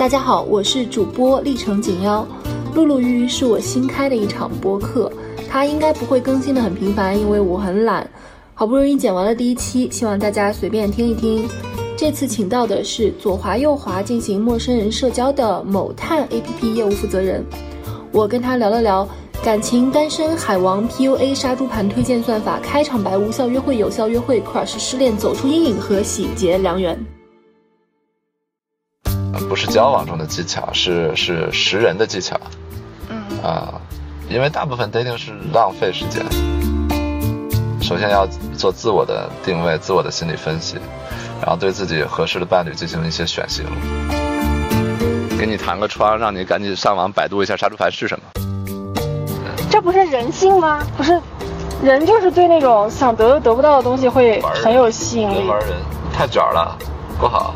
[0.00, 2.26] 大家好，我是主播历程锦妖。
[2.74, 5.12] 露露鱼是我新开的一场播客，
[5.46, 8.08] 它应该不会更新的很频繁，因为我很懒。
[8.54, 11.46] 好不容易剪完了第一期，希望大家随便听一听。
[11.98, 17.44] 这次请到的是左滑右滑进行陌生人社交的某探 APP 业务负责人，
[18.10, 19.06] 我跟他聊了聊
[19.44, 26.98] 感情、单身、海王、PUA、杀猪盘推荐算法、开场白、无效约会、有效约会、crush、失恋、走出阴影和喜结良缘。
[29.50, 32.40] 不是交往中的技巧，是是识人的技巧。
[33.08, 33.74] 嗯啊，
[34.28, 36.24] 因为大部分 dating 是浪费时间。
[37.82, 38.24] 首先要
[38.56, 40.76] 做自我的定位、自我的心理分析，
[41.40, 43.64] 然后对自己合适的伴侣进行一些选型。
[45.36, 48.24] 给你弹个窗，让你赶紧上网百度一下杀猪盘是什么。
[49.68, 50.80] 这不是人性吗？
[50.96, 51.20] 不是，
[51.82, 55.38] 人就是对那种想得又得不到的东西会很有吸引力。
[55.38, 55.70] 人玩人，
[56.12, 56.78] 太卷了，
[57.18, 57.52] 不好。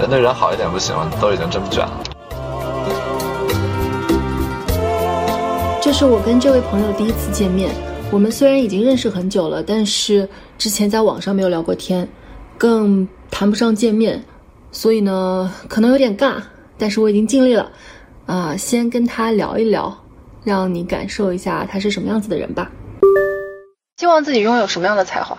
[0.00, 1.10] 人对人好一点不行吗？
[1.20, 2.02] 都已经这么卷了。
[5.80, 7.70] 这是我跟这位朋友第一次见面。
[8.10, 10.28] 我们虽然已经认识很久了，但是
[10.58, 12.08] 之前在网上没有聊过天，
[12.58, 14.22] 更谈不上见面，
[14.72, 16.34] 所以呢，可能有点尬。
[16.76, 17.70] 但是我已经尽力了，
[18.26, 19.96] 啊，先跟他聊一聊，
[20.42, 22.70] 让你感受一下他是什么样子的人吧。
[23.96, 25.38] 希望自己拥有什么样的才华？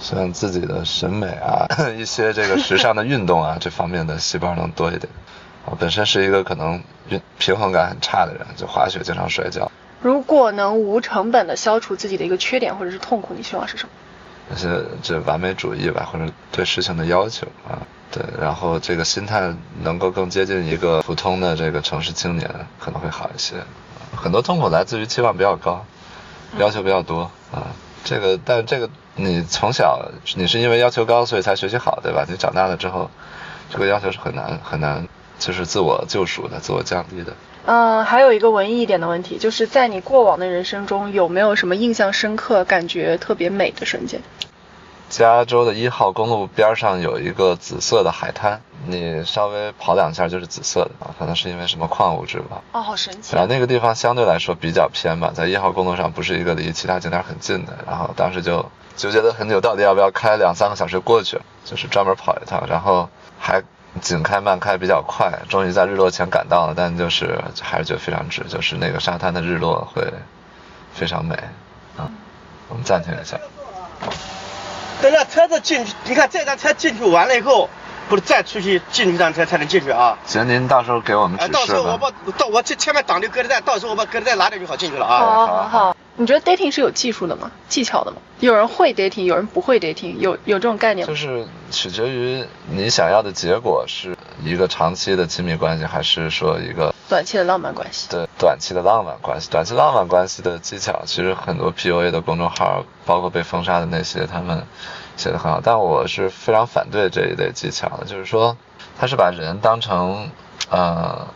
[0.00, 1.66] 像自己的审美啊，
[1.96, 5.08] 一些这个时尚的运动啊， 这方面的细胞能多一点。
[5.64, 9.70] 我本身是一个可能运平衡感很差的人，就滑雪经常摔跤。
[10.00, 13.90] 如果能无成本的消除自己的一个缺点或者是痛苦，你希望是什么？
[14.48, 14.68] 那些
[15.02, 23.56] 这完美主义吧，或者对事情的要求啊，对，然后这个心态能够更接近一个普通的这个城市青年，可能会好一些。
[24.14, 25.84] 很多痛苦来自于期望比较高，
[26.58, 27.74] 要求比较多啊。
[28.04, 32.24] 这个，但这个你从小你是因为要求高，所以才学习好，对吧？
[32.28, 33.10] 你长大了之后，
[33.70, 37.32] 这个要求是很难很难，就是自我救赎的，自我降低的。
[37.64, 44.20] 嗯，还有一个文艺一点的问题，就是在你过往的人生中，有没有什么印象深刻、感觉特别美的瞬间？
[45.08, 52.60] 加州的一号公路边上有一个紫色的海滩，你稍微跑两下就是紫色的啊，可能是因为什么矿物质吧。
[52.72, 53.34] 哦，好神奇。
[53.34, 63.08] 然后那个地方相对来说比较偏吧，在一号公路上不是一个离其他景点很近的，然后当时就纠结了很久，到底要不要开两三个小时过去，就是专门跑一趟，然后
[63.38, 63.62] 还
[64.00, 70.02] 紧开慢开比较快，终于在日落前赶到了，但就是还是觉得非常值，就是那个沙滩的日落会
[70.94, 71.34] 非常美
[71.96, 72.08] 啊。
[72.68, 73.38] 我们暂停一下。
[75.00, 77.68] 等这车子进去，你看这辆车进去完了以后，
[78.08, 80.16] 不是再出去进一辆车才能进去啊？
[80.26, 85.18] 行，您到时候给我们指示到时候我把到我这前面挡着隔离带，到时候我把隔离带拿掉就好进去了啊。
[85.18, 85.96] 好，好，好。
[86.18, 87.50] 你觉得 dating 是有技术的吗？
[87.68, 88.16] 技巧的吗？
[88.40, 91.12] 有人会 dating，有人不会 dating，有有这种概念吗？
[91.12, 98.08] 就是取决于你想要的结果是一个长期的亲密关系，还是说一个短期的浪漫关系？
[98.10, 104.62] 对，短期的浪漫关系，短期浪漫关系的技巧，其实很多 PUA 的公众号，包括被封杀的那些，他们
[105.16, 105.60] 写的很好。
[105.62, 108.56] 但我是非常反对这一类技巧的，就是说
[108.98, 110.30] 他是把人当成
[110.70, 111.26] 呃，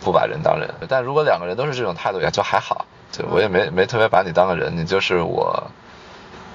[0.00, 0.70] 不把人当人。
[0.88, 2.86] 但如果两个人都是这种态度，也就还好。
[3.12, 5.70] 就我也没没特别把你当个人，你就是我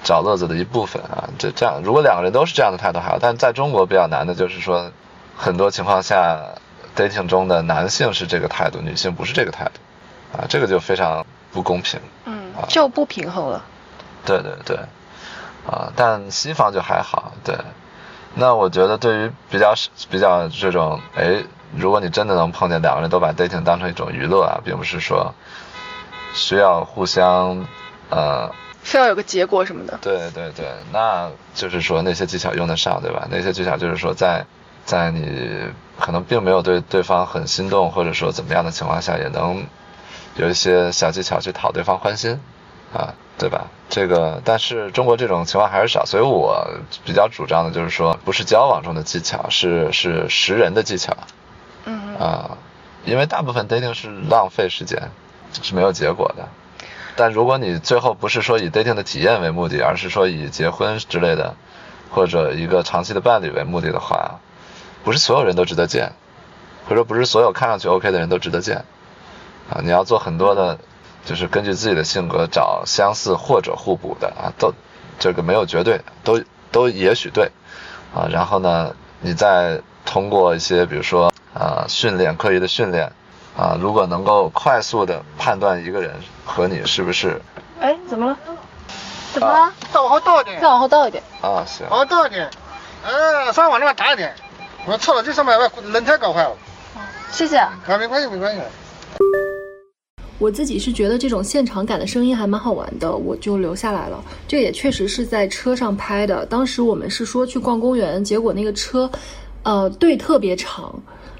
[0.02, 1.30] 找乐子的一部分啊。
[1.38, 4.90] 这这样，如果两个人都是这样的态度还好，但在中国比较难的就是说，
[5.36, 6.40] 很多情况下
[6.96, 12.00] ，dating 中的男性是这个态度，女性不是这个态度，啊，这个就非常不公平。
[12.24, 13.64] 嗯，就不平衡了。
[14.26, 14.76] 对对对，
[15.64, 17.32] 啊，但西方就还好。
[17.44, 17.54] 对，
[18.34, 19.74] 那我觉得对于比较
[20.10, 21.44] 比较这种，哎，
[21.76, 25.32] 如果你真的能碰见两个人都把 dating 当成一种娱乐啊，并不是说。
[26.34, 27.66] 需要互相，
[28.10, 28.50] 呃，
[28.82, 29.98] 非要有个结果什么的。
[30.00, 33.26] 对对对，那就是说那些技巧用得上，对吧？
[33.30, 34.46] 那些技巧就是说在，
[34.84, 35.66] 在你
[35.98, 39.66] 可能并没有对对方很心动，或者说怎么样的情况下，也能
[40.36, 42.40] 有一些小技巧去讨对方欢心，
[42.92, 43.66] 啊，对吧？
[43.90, 46.68] 这个，但是中国这种情况还是少，所以我
[47.04, 51.16] 比较主张的就是说，不是交往中的技巧，是是识人的技巧。
[51.84, 52.16] 嗯。
[52.16, 52.58] 啊，
[53.04, 55.10] 因为大部分 dating 是浪费时间。
[55.52, 56.48] 是没有结果的，
[57.16, 61.56] 但如果你最后不是说以 dating 的体验为目的，而是说以结婚之类的，
[62.10, 64.38] 或者一个长期的伴侣为目的的话，
[65.02, 66.12] 不是所有人都值得见，
[66.88, 68.84] 或者不是所有看上去 OK 的人都值得见，
[69.68, 70.78] 啊，你要做很多的，
[71.24, 74.72] 就是根据自己的性格找相似或者互补的啊，都
[75.18, 76.40] 这个没有绝对，都
[76.70, 77.50] 都也许对，
[78.14, 83.12] 啊，然后呢，你再通过一些比如说啊训练，刻意的训练。
[83.58, 86.14] 啊，如果能够快速的判断一个人
[86.44, 87.42] 和你是不是，
[87.80, 88.38] 哎，怎么了？
[89.32, 89.72] 怎么了？
[89.92, 90.60] 再往后倒一点。
[90.60, 91.20] 再往后倒一点。
[91.42, 91.84] 啊，行。
[91.90, 92.48] 往后倒一点。
[93.04, 94.32] 嗯，稍微往那边打一点。
[94.86, 96.56] 我错了，这上面把轮胎搞坏了。
[97.32, 97.56] 谢谢。
[97.56, 98.60] 啊，没关系，没关系。
[100.38, 104.22] 我自己是觉得这种现场感的声音还蛮好玩的，我就留下来了。
[104.46, 106.46] 这也确实是在车上拍的。
[106.46, 109.10] 当时我们是说去逛公园，结果那个车，
[109.64, 110.94] 呃，队特别长，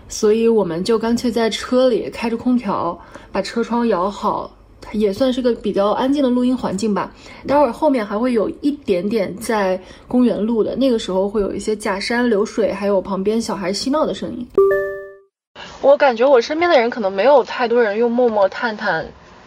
[0.08, 2.98] 所以我们就干脆在车里开着空调，
[3.30, 4.50] 把车窗摇好，
[4.92, 7.12] 也算是个比较安静的录音环境吧。
[7.46, 14.46] 待会儿后面还会有一点点在公园录的，那个时候会有一些假山流水，还有旁边小孩嬉闹的声音。
[15.80, 19.06] 我感觉我身边的人可能没有太多人用陌陌、探探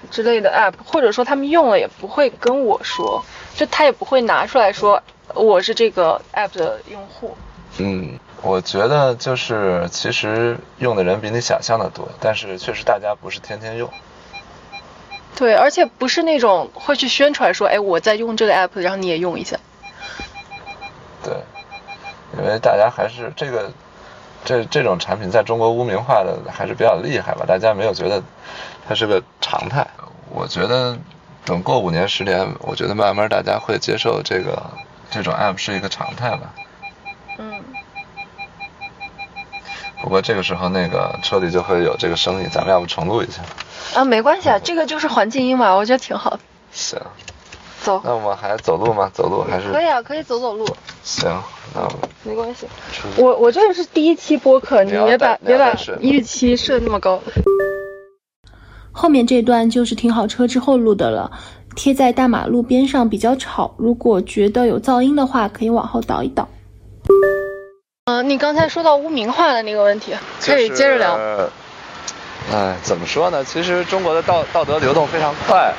[0.09, 3.23] 之类的 app，或者说他们用了也不会跟我说，
[3.55, 5.01] 就他也不会拿出来说
[5.33, 7.31] 我是这个 app 的用户。
[7.77, 13.89] 嗯，我觉得就是其实用的人比你想象的多，但是确实大家不是天天用。
[15.35, 19.57] 对，而且不是那种会去宣传说，哎，我在用这个 app，然后你也用一下。
[21.23, 21.33] 对，
[22.37, 23.71] 因为大家还是这个。
[24.43, 27.45] 这这种产品在中国污名化的还是比较厉害吧？
[27.47, 28.23] 大家没有觉得
[28.87, 29.85] 它是个常态。
[30.31, 30.97] 我觉得
[31.45, 34.59] 等过五年十年，我觉得慢慢大家会接受这个
[35.11, 36.55] 这种 app 是一个常态吧。
[40.03, 43.41] 不过这个时候那个车里就会有这个声音，咱们要不重录一下？
[43.95, 46.39] 啊，没关系啊，这个就是环境音嘛，我觉得挺好的。
[46.71, 46.99] 行。
[47.83, 47.99] 走。
[48.03, 49.09] 那我们还走路吗？
[49.13, 49.71] 走路还是？
[49.71, 50.65] 可以啊，可以走走路。
[51.03, 51.29] 行，
[51.73, 51.87] 那
[52.23, 52.67] 没关系。
[53.17, 57.19] 我我这个是第一期播客，你别把别把预期设那么高。
[58.91, 61.31] 后面这段就是停好车之后录的了，
[61.75, 66.47] 贴在大马路边上比较吵，如果觉得有噪音的话，可以往后倒一倒。
[68.11, 70.13] 嗯，你刚才说到污名化的那个问题，
[70.43, 71.17] 可以接着聊。
[72.51, 73.41] 哎，怎么说呢？
[73.45, 75.73] 其实中国的道道德流动非常快。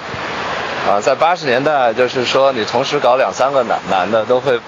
[0.88, 4.58] 啊，在八十年代，就是说你同时搞两三个男男的，都会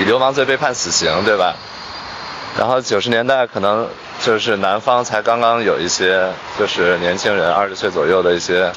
[0.00, 1.54] 以流氓罪被判死刑，对吧？
[2.58, 3.88] 然后九十年代可能
[4.20, 8.72] 就是南方才刚刚有一些，就是年轻人二十岁左右的一些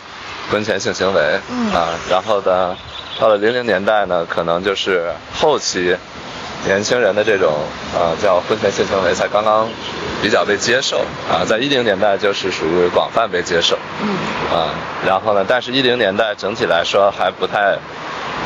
[0.51, 1.39] 婚前性行为，
[1.73, 2.77] 啊，然后呢，
[3.19, 5.97] 到了零零年代呢，可能就是后期。
[6.65, 7.53] 年轻人的这种
[7.95, 9.67] 呃叫婚前性行为才刚刚
[10.21, 10.97] 比较被接受
[11.31, 14.09] 啊，在一零年代就是属于广泛被接受，嗯，
[14.53, 14.69] 啊，
[15.05, 17.77] 然后呢，但是一零年代整体来说还不太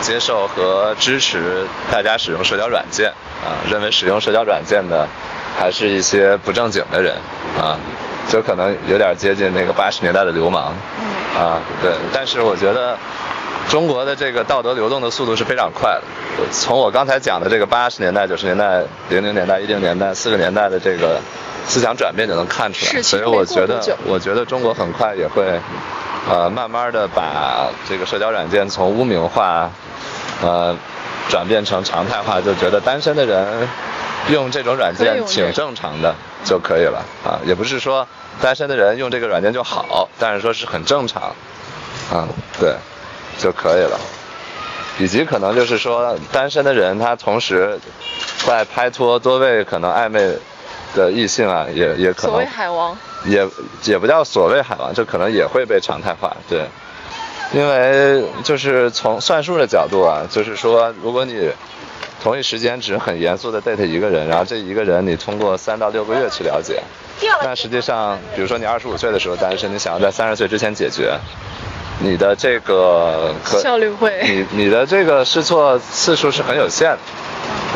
[0.02, 3.10] 接受和支持大家使用社交软件
[3.44, 5.08] 啊，认为使用社交软件的
[5.60, 7.16] 还是一些不正经的人
[7.60, 7.80] 啊，
[8.30, 12.98] 就可能有点接近那个八十年代的流氓，嗯，啊，对，但是我觉得。
[13.70, 16.04] 中国的这个道德流动的速度是非常快的。
[16.52, 21.20] 从我刚才讲的这个八十年代、九十年代、零零年代、一零年代四个年代的这个
[21.66, 23.02] 思想转变就能看出来。
[23.02, 25.60] 所以我觉得，我觉得中国很快也会，
[26.30, 29.72] 呃，慢慢的把这个社交软件从污名化，
[30.42, 30.76] 呃，
[31.30, 33.68] 转变成常态化，就觉得单身的人
[34.30, 36.14] 用这种软件挺正常的
[36.44, 37.40] 就可以了啊。
[37.46, 38.08] 也不是说
[38.40, 41.36] 单身的人用这个软件就好，但是说是很正常，
[42.12, 42.28] 啊，
[42.60, 42.76] 对。
[43.38, 44.00] 就可以了，
[45.00, 47.80] 以及可能就是说，单身的人他同时
[48.46, 50.38] 在拍拖多位可能暧昧
[50.96, 52.96] 的异性啊，也也可能所谓海王，
[53.26, 53.48] 也
[53.84, 56.68] 也不叫所谓海王，就可能也会被常态化，对，
[57.52, 61.50] 因为就是从算数的角度啊，就是说，如果你
[62.22, 66.82] 同一时间只很严肃的 date 一个人，然后这一个人你通过三到六个月去了解，
[67.44, 71.18] 那实际上，比如说你二十五岁的时候单身，你想要在三十岁之前解决。
[72.00, 76.98] 你的这个效率会，你你的这个试错次数是很有限的，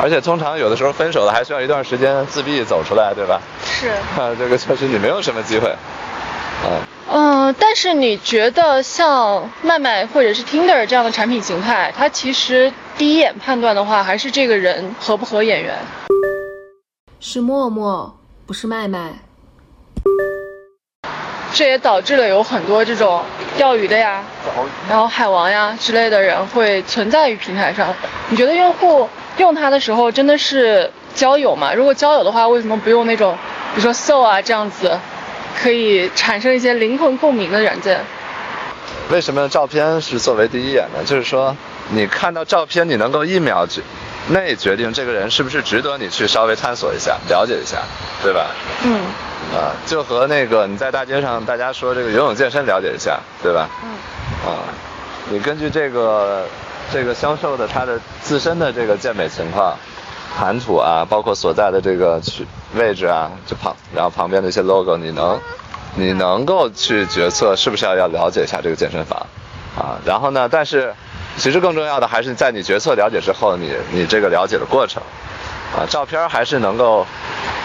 [0.02, 3.42] 而且通常有的时候分手了还需要一段时间自闭走出来，对吧？
[3.64, 3.90] 是。
[4.20, 6.84] 啊， 这个确实你没有什么机会，啊。
[7.10, 15.74] 嗯，但是你觉得像麦麦或者是 Tinder 这样的产品形态，它其实第一眼判断的话，还是这个人合不合眼缘？
[17.22, 19.14] 是默默，不是麦麦。
[21.54, 23.24] 这也导致了有很多这种
[23.58, 24.24] 钓鱼的呀，
[24.88, 27.94] 然后海王呀之类的人会存在于平台上。
[28.30, 31.74] 你觉得用户用它的时候真的是交友吗？
[31.74, 33.36] 如果交友的话，为什么不用那种，
[33.76, 34.98] 比如说 Soul 啊这样子，
[35.60, 38.00] 可以产生一些灵魂共鸣的软件？
[39.10, 41.04] 为什么照片是作为第一眼呢？
[41.04, 41.56] 就是说，
[41.90, 43.82] 你看到照片，你能够一秒决
[44.30, 47.84] 内决定这个人是不是值得你去稍微探索一下、了解一下，
[48.24, 48.48] 对吧？
[48.84, 49.02] 嗯。
[49.56, 53.70] 啊，就和那个你在大街上，大家说这个游泳健身了解一下，对吧？
[53.84, 53.90] 嗯。
[54.46, 54.60] 啊，
[55.30, 56.46] 你根据这个
[56.92, 59.78] 这个销售的他的自身的这个健美情况、
[60.38, 65.40] 谈吐啊，包括所在的这个区位置啊，就旁然后旁边的一些 logo，你能
[65.96, 69.28] 你能够去决策是不是要要了解一下这个健身房
[69.78, 70.00] 啊？
[70.04, 70.94] 然后呢，但是
[71.38, 75.02] 其实更重要的还是在你决策了解之后，你你这个了解的过程
[75.76, 77.06] 啊，照片还是能够。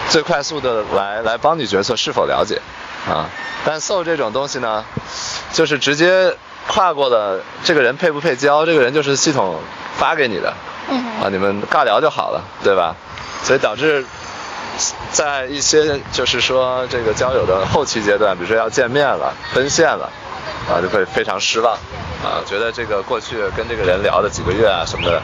[0.09, 2.61] 最快速的来来帮你决策是否了解
[3.07, 3.25] 啊。
[3.65, 4.83] 但 soul 这种东西呢，
[5.53, 6.35] 就是直接
[6.67, 9.57] 跨过了这个人配不配交，这个人就是系统
[9.97, 10.53] 发给你的
[11.23, 12.93] 啊，你们尬聊就好了，对吧？
[13.43, 14.05] 所以导致
[15.11, 20.09] 在一些就是说这个交友的后期阶段，比如说要见面了、奔现了，
[20.69, 21.73] 啊，就会非常失望，
[22.23, 25.21] 啊，觉得这个过去跟这个人聊的几个月啊什么的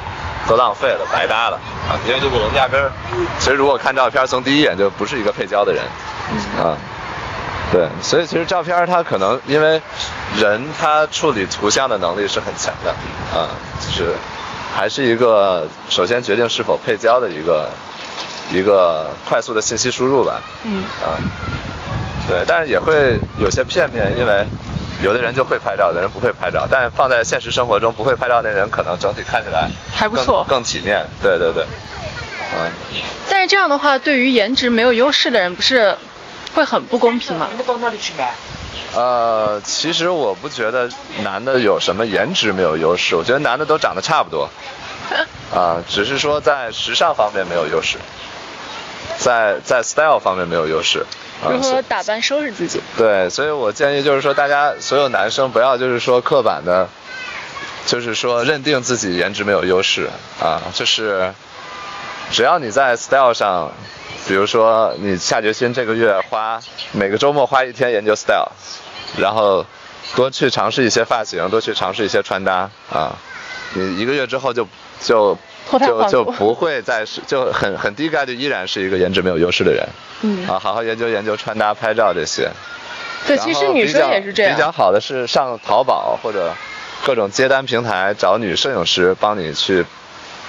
[0.48, 1.58] 都浪费了、白搭了，
[1.90, 2.92] 啊，因为这个人压根儿，
[3.40, 5.84] 其实如果看照片，从第一眼就不是一个配交的人，
[6.58, 6.78] 啊。
[7.72, 9.80] 对，所以其实照片它可能因为
[10.36, 12.90] 人他处理图像的能力是很强的，
[13.32, 13.46] 啊，
[13.80, 14.16] 就是
[14.76, 17.70] 还是一个首先决定是否配交的一个
[18.52, 21.18] 一个快速的信息输入吧，嗯，啊，
[22.28, 24.46] 对，但是也会有些片面，因为
[25.04, 30.44] 有的人就会拍照，有的人不会拍照，但放在现实生活中不会拍照那人可能整体看起来还不错。
[30.50, 31.64] 更更体面，对对对，
[32.56, 32.72] 嗯。
[33.30, 35.96] 但是这样的话，对于颜值没有优势的人，不是
[36.56, 37.48] 会很不公平吗？
[37.52, 38.34] 你们到哪里去买？
[38.96, 40.90] 呃，其实我不觉得
[41.24, 44.50] 男的有什么颜值没有优势，我觉得男的都长得差不多，
[45.54, 47.98] 啊、只是说在时尚方面没有优势，
[49.18, 51.06] 在在 style 方面没有优势，
[51.44, 52.82] 啊、如所何打扮收拾自己？
[52.98, 56.88] 对，所以我建议就是说，大家所有男生不要就是说刻板的，
[57.86, 60.10] 就是说认定自己颜值没有优势
[60.42, 61.34] 啊，就是
[62.32, 63.72] 只要你在 style 上，
[64.28, 66.60] 比如说你下决心这个月花
[66.92, 68.52] 每个周末花一天研究 style，
[69.18, 69.66] 然后
[70.16, 73.18] 多去尝试一些发型，多去尝试一些穿搭啊，
[73.74, 74.68] 你一个月之后就
[75.02, 75.38] 就
[75.78, 79.88] 就就不会再是就很很低概率依然是一个颜值没有优势的人。
[80.22, 82.50] 嗯啊，好好研究研究穿搭、拍照这些。
[83.28, 84.56] 对，然其实女生也是这样。
[84.56, 86.54] 比较好的是上淘宝或者
[87.06, 89.86] 各种接单平台找女摄影师帮你去，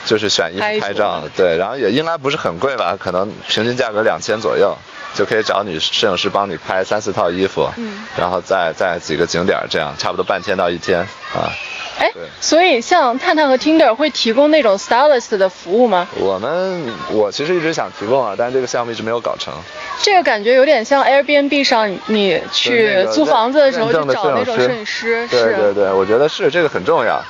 [0.04, 4.76] 就是选衣服拍照，对，然后也应该不是很贵吧，可能平均价格两千左右，
[5.14, 11.52] 就可以找女摄影师帮你拍三四套衣服，嗯，然后再再几个景点儿这样，差不多半天到一天啊。
[11.98, 16.08] 哎对，所以像探探和 Tinder 会提供那种 stylist 的服务吗？
[16.16, 19.52] 我们我其实一直想提供啊，但是这个项目一直没有搞成。
[20.00, 27.22] 这个感觉有点像 Airbnb 上你去租房子的时候认证的去找那种摄摄影师，对是对对，我觉得是这个很重要。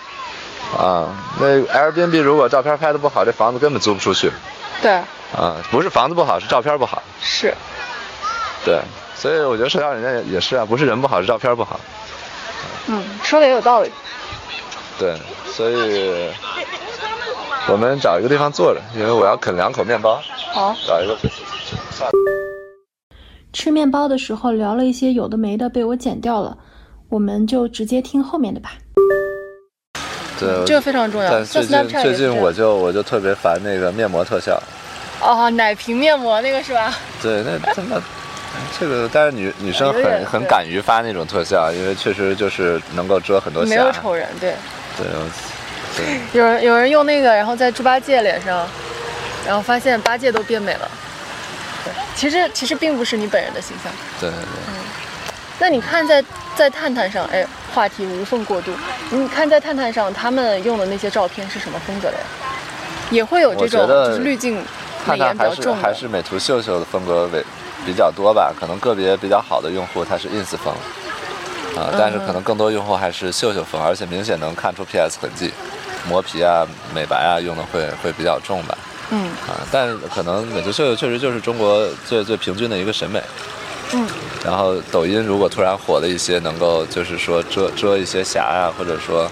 [0.78, 1.08] 啊，
[1.40, 4.30] 那 Airbnb 如果照片拍的不好，这房子根本租不出去。
[4.80, 4.92] 对
[5.36, 7.02] 啊，不是房子不好，是照片不好。
[7.20, 7.54] 是。
[8.64, 8.80] 对，
[9.14, 11.80] 所以我觉得社交软件也也是啊，不是人不好，是照片不好。
[12.86, 13.90] 嗯，说的也有道理。
[14.98, 16.30] 对，所以
[17.68, 20.20] 我们找一个地方坐着，因为我要啃两口面包，
[20.52, 21.16] 好，找一个。
[23.52, 26.56] 吃面包的时候聊了一些有的没的，被我剪掉了，
[27.08, 28.72] 我们就直接听后面的吧。
[30.40, 31.30] 对，这个非常重要。
[31.30, 34.60] 但最近最近我就我就特别烦那个面膜特效。
[35.20, 36.92] 哦，奶瓶面膜那个是吧？
[37.20, 38.00] 对，那他妈，
[38.78, 43.68] 这个但是女女生很很敢于发那种特效，因为确实就是能够遮很多瑕。
[43.68, 44.54] 没有丑人，对。
[44.96, 45.06] 对，
[45.96, 48.66] 对，有人有人用那个，然后在猪八戒脸上，
[49.46, 50.90] 然后发现八戒都变美了。
[51.84, 53.92] 对，其实其实并不是你本人的形象。
[54.20, 54.38] 对对
[55.58, 56.24] 那你看在
[56.56, 58.72] 在探探上，哎，话题无缝过渡。
[59.10, 62.24] 你看在探探上，他们用的那些照片是什么风格的呀？
[63.10, 64.62] 也会有这种就是滤镜
[65.04, 65.82] 看美颜看还是比较重的。
[65.82, 67.44] 还是美图秀秀的风格为
[67.84, 70.72] 比较多吧，可能个别比较好的用户他是 ins 风，
[71.76, 75.50] 啊、但是可能更多用户还是秀秀风，而且明显能看出 PS 痕迹，
[76.08, 78.76] 磨皮啊、美白啊用的会会比较重吧。
[79.10, 83.20] 嗯啊，但是可能美图秀秀确实就是中国最最平均的一个审美。
[83.92, 84.06] 嗯，
[84.44, 89.30] 然后抖音如果突然火了一些，能够就是说遮遮一些瑕呀、或者说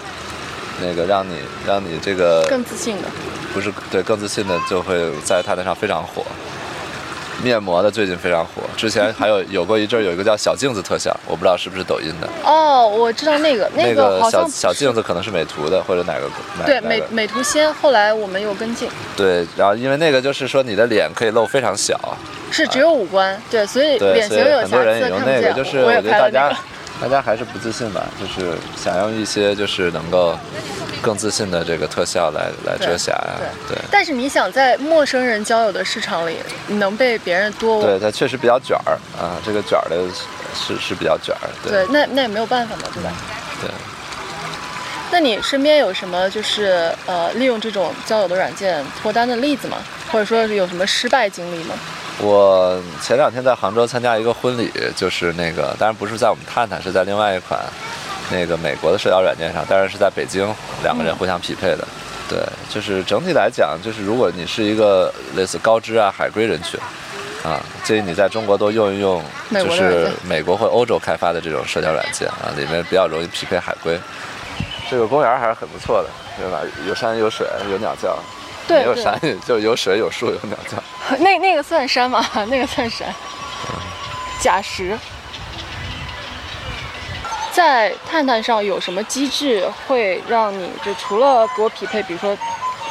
[0.81, 1.37] 那个让你
[1.67, 3.09] 让你这个更自信的。
[3.55, 6.23] 不是对更自信的，就会在他那上非常火。
[7.43, 12.29] 面膜的最近非常火，之前还有有过一阵儿有一个叫小镜子特效，我不知道是不是抖音的。
[12.45, 16.29] 哦，我知道那个那个小小镜子可能是美图的，或者哪个
[16.67, 21.99] 对美美图先，后来我们又跟进，对，然后因为那个就是说你的脸可以露非常小，
[22.51, 25.43] 是只有五官，对，所以，脸型有瑕疵多人也用看不见。
[25.43, 26.78] 那个，就是我也觉得大家、拍了那个。
[27.01, 30.37] 大家还是不自信吧，就是想用一些就是能够
[31.01, 33.39] 更自信的这个特效来来遮瑕呀、
[33.69, 33.79] 对。
[33.91, 36.37] 但是你想在陌生人交友的市场里，
[36.67, 39.97] 你能被别人多对，它确实比较卷儿啊，这个卷儿的
[40.55, 43.13] 是是比较卷儿，对对，那那也没有办法嘛，对吧？
[43.61, 43.71] 对
[45.11, 49.79] 那你身边有什么就是呃利用这种交友的软件脱单的例子吗？
[50.11, 51.75] 或者说是有什么失败经历吗？
[52.21, 57.61] 我前两天在杭州参加一个婚礼，就是那个，当然不是在我们探探，是在另外一款
[58.31, 61.87] 那个美国的社交软件上，当然是在北京，两个人互相匹配的。
[62.29, 66.79] 对，就是整体来讲，就是如果你是一个类似高知啊、海归人群，
[67.43, 73.99] 啊，建议你在中国多用一用，美就是美国或欧洲开发的这种社交软件啊，里面比较容易匹配海归。
[74.91, 76.61] 这个公园还是很不错的，对吧？
[76.87, 78.19] 有山有水，有鸟叫。
[78.67, 80.77] 对对没有山就有水有树有鸟叫。
[81.21, 82.25] 那那个算山吗？
[82.49, 83.13] 那个算山。
[84.41, 84.99] 假石。
[87.51, 92.37] 在探探上有什么机制会让你就除了给我匹配，比如说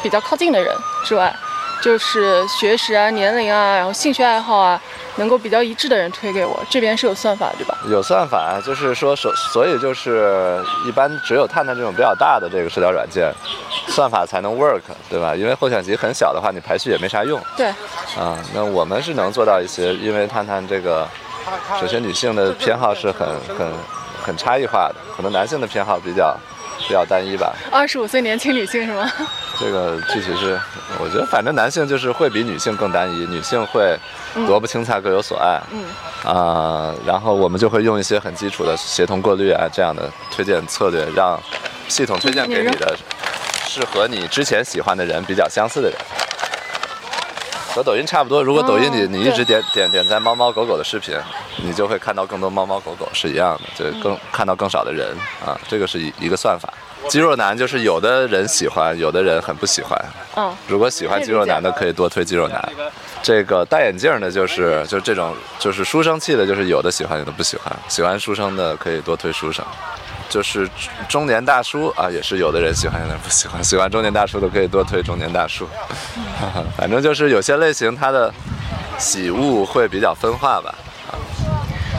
[0.03, 1.33] 比较靠近的人之外，
[1.81, 4.81] 就是学识啊、年龄啊，然后兴趣爱好啊，
[5.17, 6.59] 能够比较一致的人推给我？
[6.69, 7.77] 这边是有算法对吧？
[7.89, 13.31] 有算法，就是说，所所以就是一般只有探探这种比较大的这个社交软件，
[13.87, 15.35] 算法才能 work，对吧？
[15.35, 17.39] 因为候选集很小的话，你排序也没啥用。
[17.55, 17.67] 对，
[18.17, 21.07] 啊，那我们是能做到一些，因为探探这个，
[21.79, 23.71] 首先女性的偏好是很很
[24.23, 26.35] 很差异化的，可能男性的偏好比较
[26.87, 27.53] 比较单一吧。
[27.71, 29.11] 二十五岁年轻女性是吗？
[29.59, 30.59] 这个具体是，
[30.99, 33.97] 我觉得反正男性就是会比女性更单一，女性会
[34.35, 35.59] 萝卜青菜各有所爱。
[35.71, 35.83] 嗯。
[36.23, 41.39] 啊、然后我们就会用一些很基础的协同过滤啊这样的推荐策略，让
[41.87, 42.97] 系统推荐给你的
[43.67, 45.97] 是和你之前喜欢的人比较相似的人。
[47.77, 51.15] 和抖音差不多，如果抖音你哦你一直点点点赞猫猫狗狗的视频，
[51.57, 55.15] 你就会看到更多猫猫狗狗是一样的，就嗯更看到更少的人
[55.45, 56.73] 啊，这个是一一个算法。
[57.07, 59.95] 肌肉男就是有的人喜欢，有的人很不喜欢。
[60.35, 60.51] 嗯。
[60.67, 62.69] 如果喜欢肌肉男的，可以多推肌肉男。
[63.21, 67.71] 这个戴眼镜的，就是就是这种就是书生气的，就是有的喜欢，有的不喜欢。
[67.87, 69.63] 喜欢书生的可以多推书生。
[70.29, 70.69] 就是
[71.07, 73.63] 中年大叔啊，也是有的人喜欢，有的人不喜欢。
[73.63, 75.67] 喜欢中年大叔的可以多推中年大叔。
[76.75, 78.33] 反正就是有些类型它的
[78.97, 80.73] 喜恶会比较分化吧。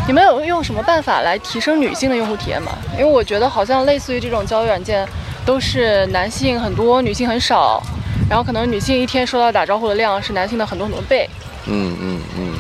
[0.07, 2.73] 你们有用什么办法来提升女性的用户体验吗？
[2.93, 5.07] 因为我觉得好像类似于这种交友软件，
[5.45, 7.83] 都是男性很多，女性很少，
[8.29, 11.29] 然后可能女性一天收到打招呼的量是男性的很多很多倍。
[11.67, 12.55] 嗯嗯嗯。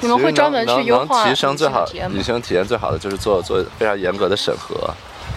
[0.00, 4.90] 你们会专门去优化能提升最好女性体验最好的就是做做非常严格的审核，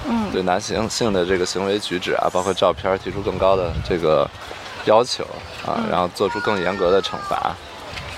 [0.07, 4.29] 嗯对男性性的这个行为举止啊，包括照片提出更高的这个
[4.85, 5.23] 要求
[5.65, 7.55] 啊，嗯然后做出更严格的惩罚。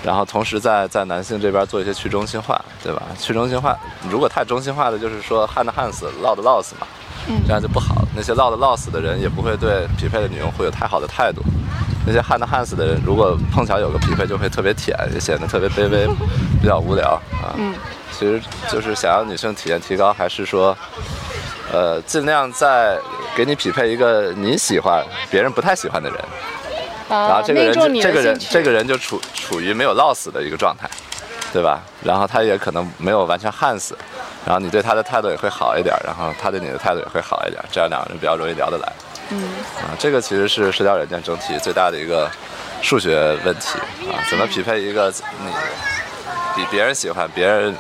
[0.04, 3.04] 然后同时在在男性这边做一些去中心化，对吧？
[3.18, 3.74] 去中心化，
[4.10, 7.03] 如果太中心化的，就是说旱的旱死，涝的涝死嘛，嗯
[7.46, 8.06] 这样就不好。
[8.16, 11.42] 那些涝的涝死的人也不会对匹配的女用户有太好的态度。
[12.06, 16.06] 那些旱的旱死的人，如果碰巧有个匹配，就会特别舔，也显得特别卑微，
[16.62, 17.56] 比较无聊啊。
[17.56, 17.74] 嗯，
[18.12, 20.78] 其实就是想让女性体验提高，还是说，
[21.72, 23.00] 呃，尽量在
[23.38, 26.20] 给你匹配一个你喜欢、别人不太喜欢的人。
[27.08, 30.90] 然后啊，这个人这个人这个人就处处于没有落死的一个状态，
[31.54, 31.82] 对吧？
[32.04, 33.98] 然后他也可能没有完全旱死，
[34.46, 38.94] 然后你对他的态度也会好一点，然后他对你的态度也会好一点，这样两个人比较容易聊得来。
[39.30, 39.44] 嗯
[39.78, 42.30] 啊，这个其实是社交软件整体最大的一个
[42.82, 43.80] 数学问题
[44.12, 45.52] 啊，怎么匹配一个你
[46.56, 47.74] 比别人喜欢、别人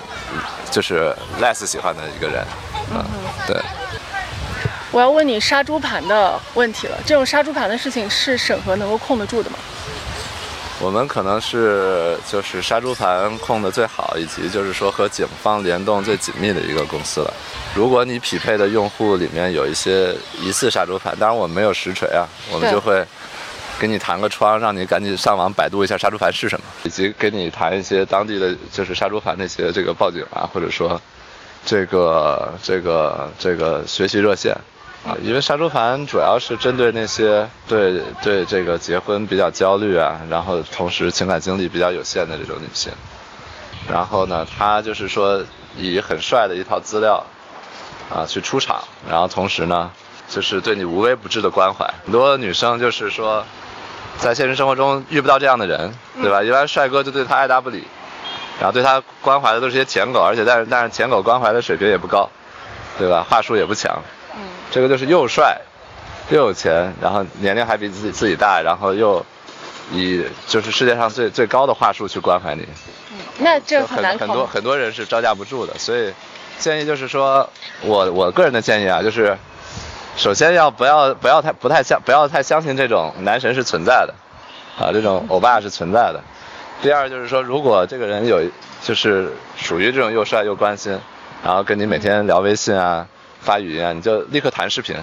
[0.71, 2.39] 就是 less 喜欢的一个人
[2.93, 3.05] 啊？
[3.45, 3.57] 对。
[4.91, 6.97] 我要问你杀猪盘的问题了。
[7.03, 9.57] 这种杀猪盘的事情是审核能够控得住的吗？
[10.83, 17.33] 我们可能是就是杀猪盘控的最好，以及就是说和警方联动最紧密的一个公司了。
[17.73, 23.01] 如果你匹配的用户里面有一些疑似杀猪盘，当然我们没有实锤啊，我们就会
[23.79, 31.01] 给你弹个窗，让你赶紧上网百度一下杀猪盘是什么，以及给你谈一些当地的就是杀猪盘那些这个报警啊，或者说
[31.65, 34.53] 这个这个这个学习热线。
[35.05, 42.91] 啊，因为杀猪盘主要是针对那些对对这个结婚比较焦虑啊，然后同时情感经历比较有限的这种女性。
[43.91, 45.43] 然后呢，她就是说
[45.75, 47.25] 以很帅的一套资料
[48.09, 49.91] 啊去出场，然后同时呢，
[50.29, 51.85] 就是对你无微不至的关怀。
[52.05, 53.43] 很多女生就是说，
[54.19, 56.41] 在现实生活中遇不到这样的人，对吧？
[56.41, 57.83] 一般帅哥就对她爱答不理，
[58.57, 62.29] 然后对她关怀的都是些舔狗，而且但是但是舔狗关怀的水平也不高，
[62.97, 63.25] 对吧？
[63.29, 64.01] 话术也不强。
[64.73, 65.61] 嗯这个就是又帅，
[66.31, 69.23] 又有钱，然后年龄还比自己自己大，然后又
[69.91, 72.67] 以就是世界上最最高的话术去关怀你，
[73.11, 74.33] 嗯，那这就很很很难考吗。
[74.33, 76.11] 多很多人是招架不住的，所以
[76.57, 77.47] 建议就是说，
[77.81, 79.37] 我我个人的建议啊，就是
[80.15, 84.15] 首先要不要不要太不太相不要太相信这种男神是存在的，
[84.79, 86.19] 啊，这种欧巴是存在的。
[86.81, 88.41] 第二就是说，如果这个人有
[88.81, 90.99] 就是属于这种又帅又关心，
[91.43, 93.07] 然后跟你每天聊微信啊、
[93.43, 94.95] 发语音啊，你就立刻弹视频，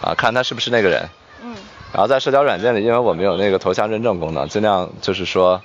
[0.00, 1.06] 啊，看他是不是那个人。
[1.42, 1.54] 嗯
[1.90, 5.62] 然后在社交软件里，因为我们有那个头像认证功能，尽量就是说，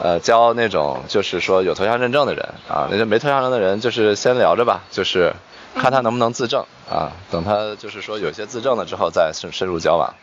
[0.00, 5.32] 呃，交那种就是说有头像认证的人啊，那些没头像认证的人就是先聊着吧，就是
[5.74, 10.14] 看他能不能自证啊，等他就是说有些自证了之后再深深入交往，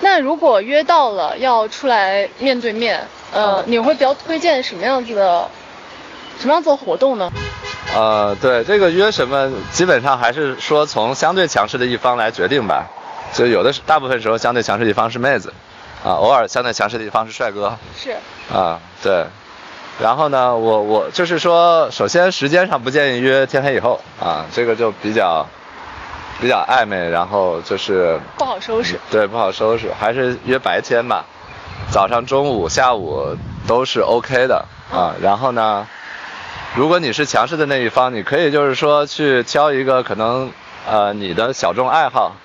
[0.00, 5.48] 那如果约到了要出来面对面，呃，你会比较推荐什么样子的，
[6.38, 7.30] 什么样做活动呢？
[7.94, 12.86] 呃，对，这个约什么，基本上还是说从相对强势的一方来决定吧。
[13.32, 15.52] 就有的是，大部分时候相对强势的一方是妹子，
[16.04, 17.76] 啊，偶尔相对强势的一方是帅哥。
[17.96, 18.16] 是。
[18.52, 19.26] 啊，对。
[20.00, 25.46] 然后呢，我我就是说，首先时间上不建议约天黑以后啊，这个就比较
[26.40, 28.98] 比较暧昧，然后就是不好收拾。
[29.10, 31.26] 对，不好收拾，还是约白天吧，
[31.90, 35.14] 早上、中午、下午都是 OK 的啊。
[35.20, 35.86] 然后呢，
[36.74, 40.50] 如果你是强势的那一方，你可以就是说去挑一个可能
[40.88, 42.36] 呃你的小众爱好，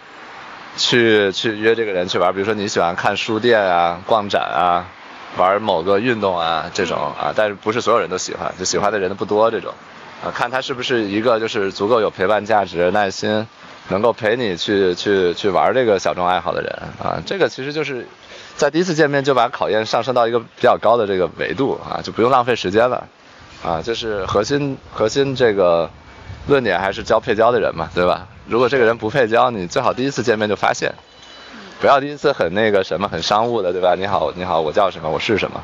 [0.75, 4.85] 去去约这个人去玩，比如说你喜欢看书店啊、逛展啊。
[5.35, 9.71] 玩某个运动啊，这种啊，但是不是所有人都喜欢，就喜欢的人不多这种，
[10.23, 13.45] 啊，看他是不是一个就是足够有陪伴价值、耐心，
[13.89, 16.71] 能够陪你去去去玩这个小众爱好的人
[17.03, 18.07] 啊，这个其实就是
[18.55, 23.07] 在第一次见面就把考验上升到一个比较高的这个维度啊，就不用浪费时间了，
[23.63, 25.89] 啊，就是核心核心这个
[26.47, 28.27] 论点还是交配交的人嘛，对吧？
[28.47, 30.93] 如果这个人不配交，你最好第一次见面就发现。
[31.79, 33.93] 不要第一次很那个什么很商务的，对吧？
[33.95, 35.09] 你好，你好，我叫什么？
[35.09, 35.61] 我是什么？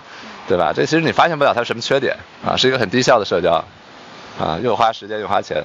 [0.47, 0.73] 对吧？
[0.75, 3.63] 这其实你发现不了他什么缺点啊，是一个很低效的社交，
[4.39, 5.63] 啊，又花时间又花钱。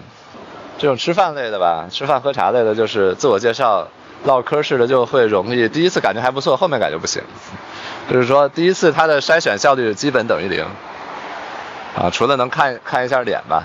[0.79, 3.89] 这种吃饭类的吧，吃饭喝茶类的，就是自我介绍、
[4.25, 7.21] 唠嗑式的，就会容易第一次感觉还不错，后面感觉不行。
[8.11, 10.65] 就是说第一次他的筛选效率基本等于零，
[11.99, 13.65] 啊，除了能看看一下脸吧，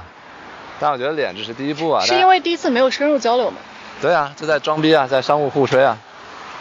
[0.80, 2.04] 但我觉得脸只是第一步啊。
[2.04, 3.58] 是因为第一次没有深入交流吗？
[4.02, 5.98] 对啊，就在装逼啊，在商务互吹啊。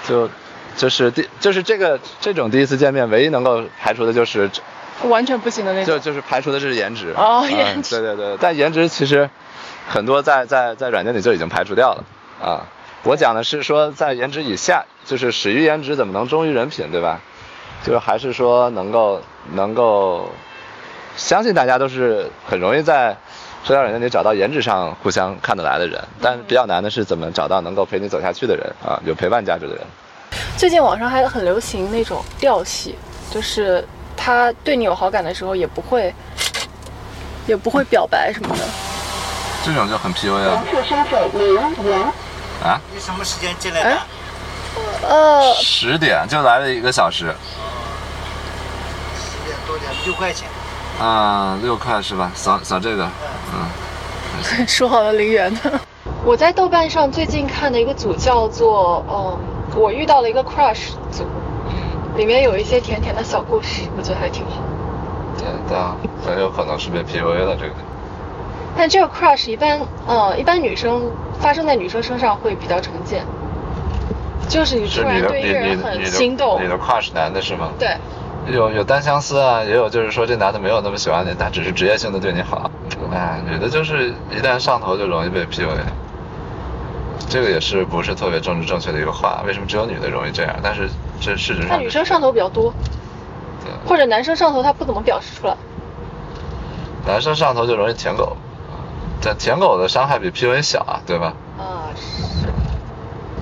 [0.07, 0.29] 就，
[0.77, 4.51] 就是第就是这个这种第一次见面，唯一能够排除的就是
[5.05, 5.95] 完全不行的那种。
[5.95, 7.15] 就就是排除的是颜值。
[7.17, 8.01] 哦，颜值。
[8.01, 9.31] 对对对，但颜值其实
[9.89, 12.05] 很多在在在软件里就已经排除掉了
[12.43, 12.67] 啊。
[13.05, 17.21] 我讲的是说在颜值以下，就是始于颜值怎么能忠于人品，对吧？
[17.85, 19.21] 就是还是说能够
[19.55, 20.31] 能够
[21.17, 23.17] 相信大家都是很容易在
[23.65, 29.85] 社交软件里找到颜值上互相看得来的人，但比较难的是怎么找到能够陪你走下去的人啊，有陪伴价值的人。
[30.57, 32.97] 最近网上还很流行那种调戏，
[33.31, 36.15] 就是他对你有好感的时候也不会，
[37.47, 38.65] 也不会表白什么的。
[39.65, 40.63] 这种就很 PUA 了。
[42.65, 42.81] 啊？
[42.93, 43.99] 你什么时间进来的？
[45.09, 45.55] 呃。
[45.55, 47.33] 十点就来了一个小时。
[49.15, 50.49] 十点多点，六块钱。
[51.03, 52.31] 啊，六块是吧？
[52.35, 53.09] 扫扫这个，
[53.53, 54.67] 嗯。
[54.67, 55.73] 说好了零元的。
[56.25, 59.39] 我在豆瓣上最近看的一个组叫做，嗯。
[59.75, 61.25] 我遇到了一个 crush 组，
[62.15, 64.63] 里面有一些甜甜的小故事，我觉得还挺好。
[65.39, 67.75] 对，的很有可能是被 PUA 了这个。
[68.77, 71.11] 但这个 crush 一般，呃，一般女生
[71.41, 73.25] 发生在女生身上会比较常见，
[74.47, 76.63] 就是你突然对一个人很心动。
[76.63, 77.71] 你的 crush 男的是吗？
[77.79, 77.97] 对。
[78.47, 82.71] 有有单相思啊，也有就是说这男的没有那么喜欢你，他只是职业性的对你好。
[83.13, 85.69] 哎，女的就是一旦上头就容易被 PUA。
[87.29, 89.43] 这个也是不是特别政治正确的一个话？
[89.47, 90.55] 为什么只有女的容易这样？
[90.63, 90.89] 但是
[91.21, 92.75] 这事实上，女生上头比较多，
[93.65, 95.57] 对，或者男生上头他不怎么表示出来。
[97.07, 98.37] 男生上头就容易舔狗，
[99.23, 101.33] 但舔狗的伤害比 PUA 小啊，对吧？
[101.59, 102.49] 啊，是。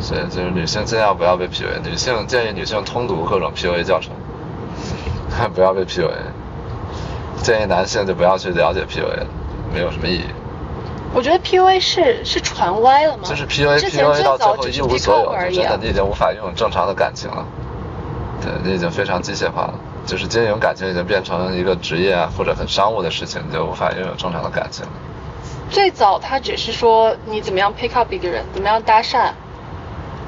[0.02, 4.12] 所以就是女性尽量不要被 PUA，女性建议女性通读各种 PUA 教程，
[5.48, 6.11] 不要被 PUA。
[7.42, 9.24] 建议男性就不要去了解 PUA，
[9.72, 10.24] 没有什么意义。
[11.14, 13.24] 我觉得 PUA 是是传歪了吗？
[13.24, 17.44] 就是 PUA，PUA 到最后一无所有，就真的你已经无法拥有正常的感情了。
[18.42, 19.74] 对你已经非常机械化了，
[20.07, 24.85] 就是经营感情已经变成一个职业啊，或者很商务的事情，你就无法拥有正常的感情。
[25.70, 29.31] 最早他只是说你怎么样 pick up 一个人，怎么样搭讪，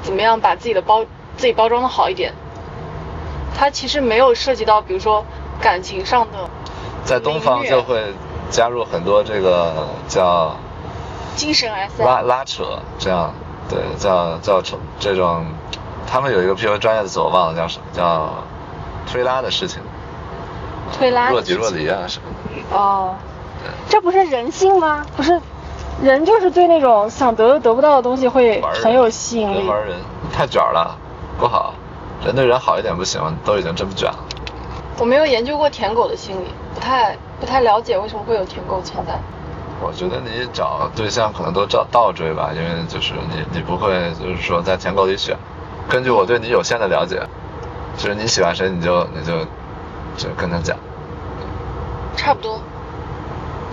[0.01, 1.05] 怎么样把自己的包
[1.37, 2.33] 自己包装的好一点。
[3.57, 5.23] 他其实没有涉及到，比如说
[5.61, 6.37] 感情上的。
[7.05, 8.13] 在东方就会
[8.49, 10.55] 加入很多这个叫。
[11.35, 13.33] 精神 S 拉拉扯，这样，
[13.67, 15.43] 对，叫叫这这种，
[16.05, 18.29] 他们有一个 P U 专业的词我忘了叫什么，叫
[19.11, 19.81] 推拉的事情，
[20.95, 22.77] 推拉若即若离啊什么的。
[22.77, 23.15] 哦，
[23.89, 25.03] 这不是人性吗？
[25.17, 25.41] 不是，
[26.03, 29.57] 人就是对那种想得又得不到的东西会很有吸引力。
[29.57, 29.97] 人玩人
[30.31, 30.95] 太卷了，
[31.39, 31.73] 不好，
[32.25, 34.17] 人对人好一点不行，都已经这么卷了。
[34.97, 39.19] 我没有研究过舔狗的心理，不太不太了解为什么会有舔狗存在。
[39.81, 45.35] 我觉得你找对象可能都找倒追吧，因为就是你你不会就是说在舔狗里选。
[45.89, 47.21] 根据我对你有限的了解，
[47.97, 49.39] 就是你喜欢谁你就你就
[50.15, 50.77] 就跟他讲。
[52.15, 52.61] 差不多。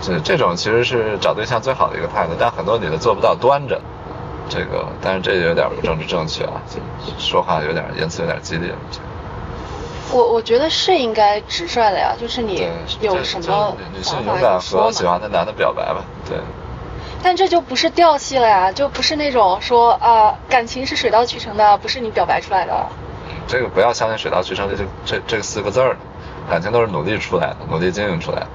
[0.01, 3.81] 这这种其实是找对象最好的一个态度，但很多女的做不到端着，
[4.51, 6.61] 这个，但是这有点不政治正确啊，
[7.19, 8.75] 说话有点言辞有点激烈。
[10.13, 12.69] 我我觉得是应该直率的呀，就是你
[13.01, 16.37] 有什么女性勇敢和喜欢的男的表白吧，对。
[17.23, 22.87] 但这就不是调戏了呀，就不是那种说啊，感情是水到渠成的，不是你表白出来的。
[23.47, 25.97] 这个不要相信水到渠成这这这四个字儿，
[26.51, 28.47] 感情都是努力出来的，努力经营出来的。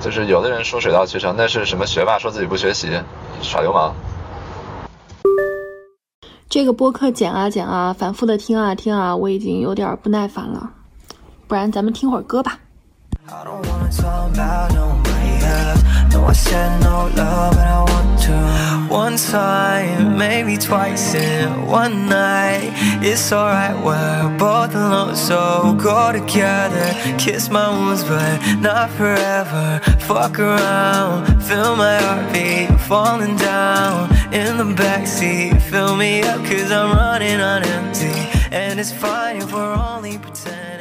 [0.00, 2.98] 就是有的人说水到渠成，那是什么学霸说自己不学习，
[3.42, 3.94] 耍流氓。
[6.56, 10.70] 这个播客剪啊剪啊，反复的听啊听啊，我已经有点不耐烦了，
[11.46, 12.58] 不然咱们听会儿歌吧。
[16.16, 18.36] No, I said no love, but I want to.
[18.90, 22.70] One time, maybe twice in one night.
[23.02, 26.86] It's alright, we're both alone, so go together.
[27.18, 29.78] Kiss my wounds, but not forever.
[30.08, 35.60] Fuck around, feel my heartbeat falling down in the backseat.
[35.70, 38.16] Fill me up, cause I'm running on empty.
[38.56, 40.76] And it's fine if we're only pretending.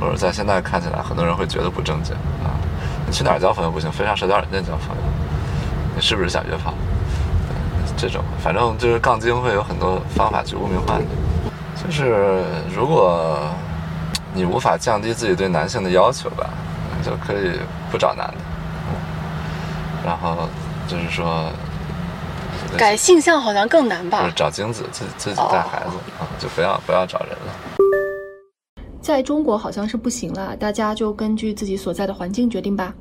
[0.00, 2.54] 或者在现在看起来，很多人会觉得不正经啊！
[3.06, 5.02] 你去哪儿交朋友不行，非上社交软件交朋友，
[5.94, 6.74] 你是不是想约炮？
[7.96, 11.06] 这种反正就是杠精会有很多方法去污名化你。
[11.80, 12.42] 就是
[12.74, 13.38] 如果
[14.32, 16.50] 你无法降低自己对男性的要求吧，
[17.04, 18.34] 就可以不找男的。
[20.04, 20.48] 然后
[20.88, 21.50] 就是说，
[22.76, 24.22] 改性向好像更难吧？
[24.22, 27.52] 就是找精子，自自己带孩子啊，就不要不要找人了。
[29.04, 32.94] 在中国好像是不行了，大家就根据自己所在的环境决定吧。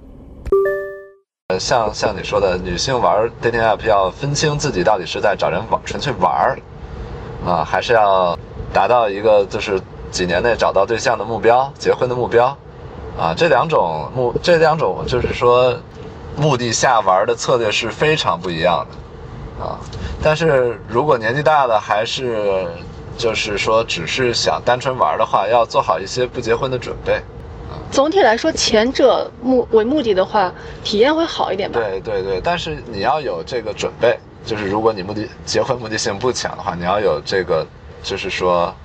[1.48, 6.60] 呃，像像你说的，女性玩 dating app 要分清自己到底是在找人玩，纯粹玩儿，
[7.46, 8.38] 啊，还是要
[8.74, 9.80] 达到一个就是
[10.12, 12.48] 几年内找到对象的目标，结婚的目标，
[13.18, 15.74] 啊，这两种目这两种就是说
[16.36, 19.80] 目的下玩的策略是非常不一样的，啊，
[20.22, 22.68] 但是如果年纪大了还是。
[23.18, 27.22] 就是说，只是想单纯玩的话，要做好一些不结婚的准备。
[27.92, 30.52] 总体来说，前者目为目的的话，
[30.84, 31.80] 体验会好一点吧？
[31.80, 34.18] 对对对，但是你要有这个准备。
[34.46, 37.66] 就是如果你目的结婚目的性不强的话，你要有这个，
[38.02, 38.76] 就是说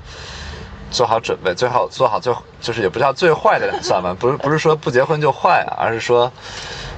[0.90, 4.14] 做好准备，最好做好最就是也不叫最坏的打算吧。
[4.16, 6.30] 不是不是说不结婚就坏啊，而是说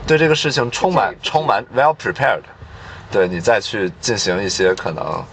[0.06, 2.42] 对这个事情充满充满 well prepared，
[3.10, 5.24] 对你再去进行一些可能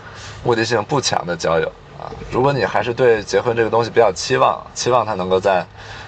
[0.43, 1.69] 目的性不强的交友。
[1.99, 5.65] 啊，如果你还是对结婚这个东西比较期望，期望它能够在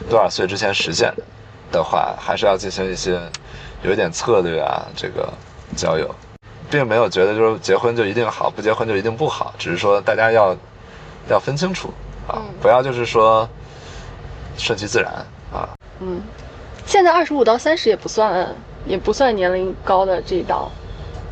[0.07, 1.11] 多少岁之前实现
[1.71, 3.19] 的话，还是要进行一些
[3.81, 5.27] 有一点策略啊，这个
[5.75, 6.13] 交友，
[6.69, 10.55] 并没有觉得就是结婚就一定好，不结婚就一定不好，只是说大家要
[11.27, 11.91] 要分清楚
[12.27, 13.49] 啊，不要就是说
[14.57, 15.11] 顺其自然
[15.51, 15.67] 啊。
[16.01, 16.21] 嗯，
[16.85, 18.47] 现在二十五到三十也不算
[18.85, 20.69] 也不算年龄高的这一道，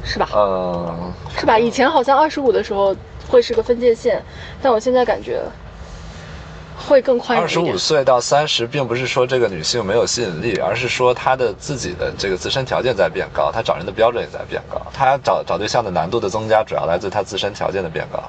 [0.03, 0.27] 是吧？
[0.33, 1.59] 嗯，是吧？
[1.59, 2.95] 以前好像二十五的时候。
[3.27, 4.23] 会是个分界线，
[4.61, 5.41] 但我现在感觉
[6.77, 18.23] 会更宽二十五岁到三十，并不是说这个女性没有吸引力，而是说她的自己的这个自身条件在变高，她找人的标准也在变高，她找找对象的难度的增加，主要来自她自身条件的变高，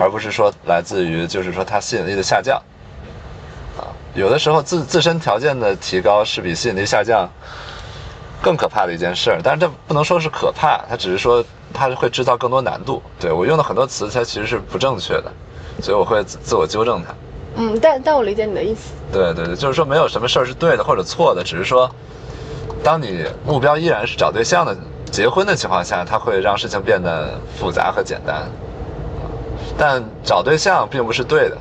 [0.00, 2.60] 而不是说来自于就是说她吸引力的下降。
[3.78, 7.28] 啊，有的时候自自身条件的提高是比吸引力下降
[8.42, 11.44] 更可怕的一件事儿，但是这不能说是可怕，它只是说。
[11.74, 15.24] 它会制造更多难度，对我用的很多词它其实是不正确的，
[15.82, 17.12] 所以我会自自我纠正它。
[17.56, 18.94] 嗯，但但我理解你的意思。
[19.12, 21.90] 对对对，就是说没有什么事儿是对的或者错的，只是说，
[22.82, 24.74] 当你目标依然是找对象的、
[25.10, 28.48] 结婚的情况下，它会让事情变得复杂和简单。
[29.76, 31.58] 但找对象并不是对的，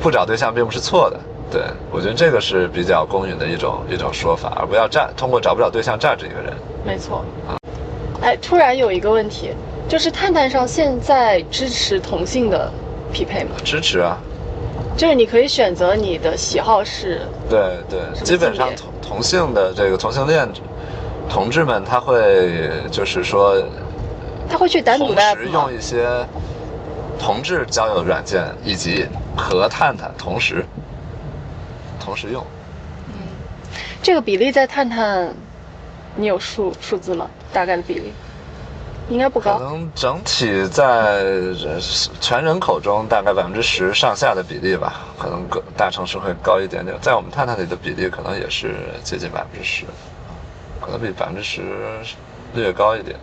[0.00, 1.18] 不找对象并不是错的。
[1.52, 6.54] 对我觉得这个是比较公允的一种一种说法，而不要站通过找不找对象站着一个人。
[6.84, 7.24] 没错。
[7.46, 7.60] 啊。
[8.22, 9.50] 哎，突然有一个问题，
[9.88, 12.72] 就是探探上现在支持同性的
[13.12, 13.50] 匹配吗？
[13.62, 14.16] 支持啊，
[14.96, 17.20] 就是你可以选择你的喜好是。
[17.50, 20.48] 对对，基本上同同性的这个同性恋
[21.28, 23.60] 同志们，他会就是说，
[24.48, 26.06] 他会去单独的用一些
[27.18, 30.64] 同志交友软件以及和探探同时
[32.02, 32.44] 同时用。
[33.08, 33.14] 嗯，
[34.02, 35.32] 这个比例在探探，
[36.16, 37.30] 你有数数字吗？
[37.52, 38.12] 大概的比例
[39.08, 41.22] 应该不高，可能整体在
[42.20, 49.84] 全人口中大概百分之十上下的比例吧，可能各大城市会高一点点，在我们探探里的比例可能也是接近百分之十，
[50.80, 51.60] 可能比百分之十
[52.54, 53.16] 略高一点，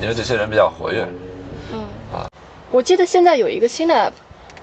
[0.00, 1.06] 因为这些人比较活跃。
[1.72, 1.80] 嗯
[2.12, 2.26] 啊，
[2.70, 4.12] 我记得现在有一个新的 app，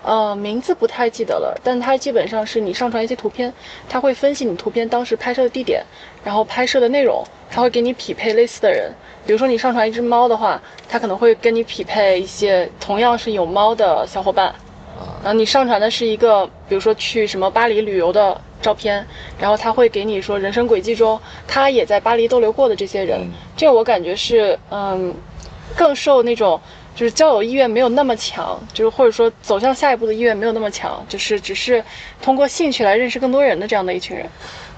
[0.04, 3.54] 呃，名字不太记得了，但它基本上是你上传一些图片，
[3.90, 5.84] 它会分析你图片当时拍摄的地点，
[6.24, 8.92] 然后拍摄的内容，它会给你匹配类似的人。
[9.26, 14.54] 比如说你上传一只猫的话，它可能会跟你匹配一些同样是有猫的小伙伴。
[15.24, 19.06] 然后你上传的是一个，比如说去什么巴黎旅游的照片，
[19.40, 23.22] 然后他会给你说人生轨迹中他也在巴黎逗留过的这些人。
[23.22, 25.14] 嗯这个我感觉是，嗯，
[25.76, 26.60] 更受那种
[26.96, 31.84] 就是交友意愿没有那么强，就是或者说走向下一步的意愿没有那么强，就是只是
[32.22, 34.28] 通过兴趣来认识更多人的这样的一群人。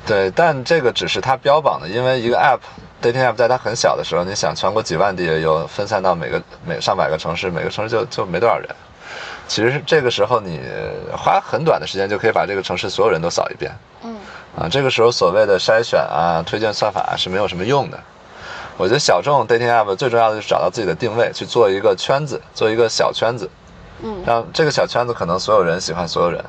[0.05, 2.59] 对，但这个只是他标榜的，因为一个 app
[3.01, 8.69] dating app 在它很小的时候，你想全国几万地有分散到每个每上百个城市，每个城市就就没多少人。
[9.47, 10.59] 其实这个时候你
[11.11, 13.71] 花很短的时间就可以把这个城市所有人都扫一遍。
[14.03, 14.15] 嗯
[14.57, 17.99] 啊，这个时候所谓的筛选啊、推荐算法啊是没有什么用的。
[18.77, 23.49] 我觉得小众 dating app 最重要的就是找到自己的定位，去做一个圈子，做一个小圈子，
[24.03, 24.21] 嗯。
[24.25, 26.43] 让这个小圈子可能所有人喜欢所有人，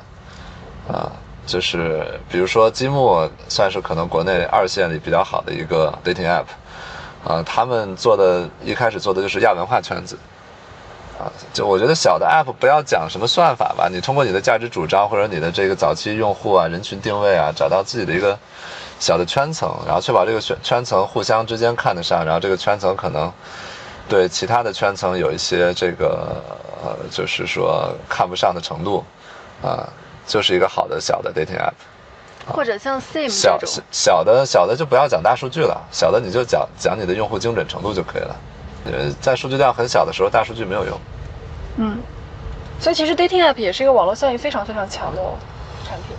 [0.91, 1.09] 啊，
[1.45, 6.45] 就是比如说积木算是可能国内二线里比较好的一个 dating app，
[7.25, 10.17] 啊，他们做的一开始做的就是亚文化圈子，
[11.17, 18.37] 啊，就我觉得小的 app 不要讲什么算法吧，你通过你的价值主张或者你的这个早期用户啊、人群定位啊，找到自己的一个
[18.99, 23.31] 小的圈层，然后确保这个圈圈层互相之间看得上，然后这个圈层可能
[24.09, 26.41] 对其他的圈层有一些这个
[26.83, 29.03] 呃，就是说看不上的程度，
[29.61, 29.87] 啊、
[30.25, 31.73] 就是一个好的小的 dating app。
[32.49, 38.35] 或者像 Sim 这小种小，小的小的就不要讲大数据了，小的你就讲讲你的用户精准程度就可以了。
[38.85, 40.99] 呃，在数据量很小的时候，大数据没有用。
[41.75, 41.99] 嗯，
[42.79, 45.21] 所以其实 dating app 也是一个网络效应非常非常强的
[45.85, 46.15] 产品。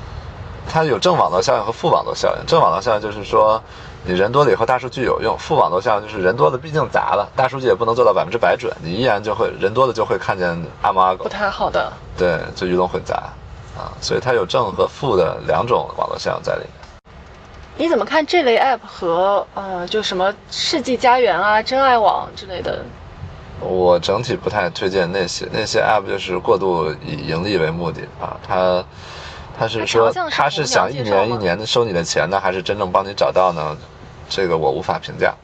[0.69, 2.47] 它有正网络效应和负网络效应。
[2.47, 3.61] 正网络效应就是说，
[4.05, 10.49] 你人多了以后大数据有用；负网络效应就是人多了毕竟杂了，大数据也不能做到百分之百准，你依然就会人多了就会看见
[10.83, 11.93] 阿猫阿狗不，太好的。
[12.17, 13.17] 对，就鱼龙混杂
[13.77, 13.91] 啊。
[14.01, 16.71] 所以它有正和负的两种网络效应在里面。
[17.77, 22.85] 你怎么看这类 app 和呃，就什么世纪佳缘啊、真爱网之类的？
[23.61, 28.85] 我整体不太推荐那些那些 app，就是过度以盈利为目的啊，它
[29.59, 33.77] 它是说他是想一年一年的收你的钱呢，还是真正帮你找到呢？
[34.29, 35.35] 这个我无法评价。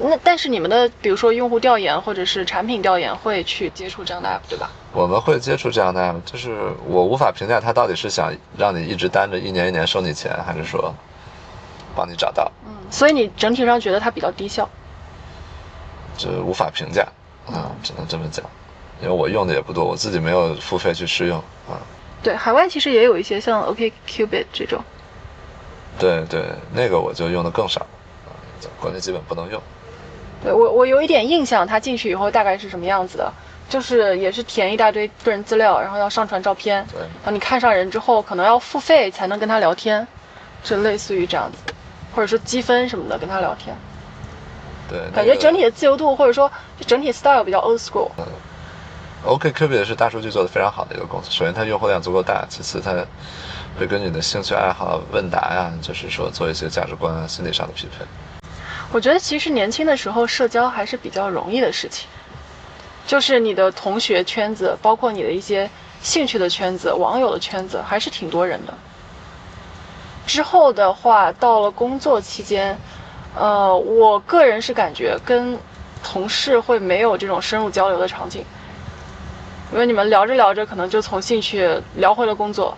[0.00, 4.70] 那但是你们的比如说用户调研或者是产品调研会去接触这样的 app 对吧？
[4.92, 10.94] 我们会接触这样的 app，就是我无法评价他到底是想让你一直单着一年一年收你钱，还是说
[11.96, 14.68] 帮你找到，嗯，所以你整体上觉得它比较低效。
[16.16, 17.02] 这无法评价
[17.46, 18.44] 啊，只能这么讲。
[19.00, 21.74] 因为我用的也不多，我自己没有付费去试用啊。
[22.22, 24.82] 对，海外其实也有一些像 OKCupid 这种。
[25.98, 27.80] 对对，那个我就用的更少，
[28.26, 28.30] 啊，
[28.80, 29.60] 国内基本不能用。
[30.42, 33.32] 对我我有一点印象，他进去以后大概是什么样子的，
[33.68, 40.06] 就是也是填一大堆个人资料，然后要上传照片，对然后你看上人之后，可能要付费才能跟他聊天，
[40.62, 41.58] 就类似于这样子，
[42.14, 43.76] 或者说积分什么的跟他聊天，
[44.88, 48.10] 对，感觉整体的自由度或者说就整体 style 比较 old school。
[49.26, 51.30] OKCupid 是大数据做的非常好的一个公司。
[51.30, 52.92] 首先，它用户量足够大；其次，它
[53.78, 58.04] 会根据你的兴趣爱好、问答呀，就是说做一些价值观啊、心理上的匹配。
[58.92, 62.08] 我觉得其实年轻的时候社交还是比较容易的事情，
[63.06, 65.68] 就是你的同学圈子，包括你的一些
[66.00, 68.72] 兴趣的圈子、网友的圈子，还是挺多人的。
[70.26, 72.78] 之后的话，到了工作期间，
[73.34, 75.58] 呃，我个人是感觉跟
[76.04, 78.44] 同事会没有这种深入交流的场景，
[79.72, 82.76] 因为你们聊着聊着，可能就从兴趣聊回了工作，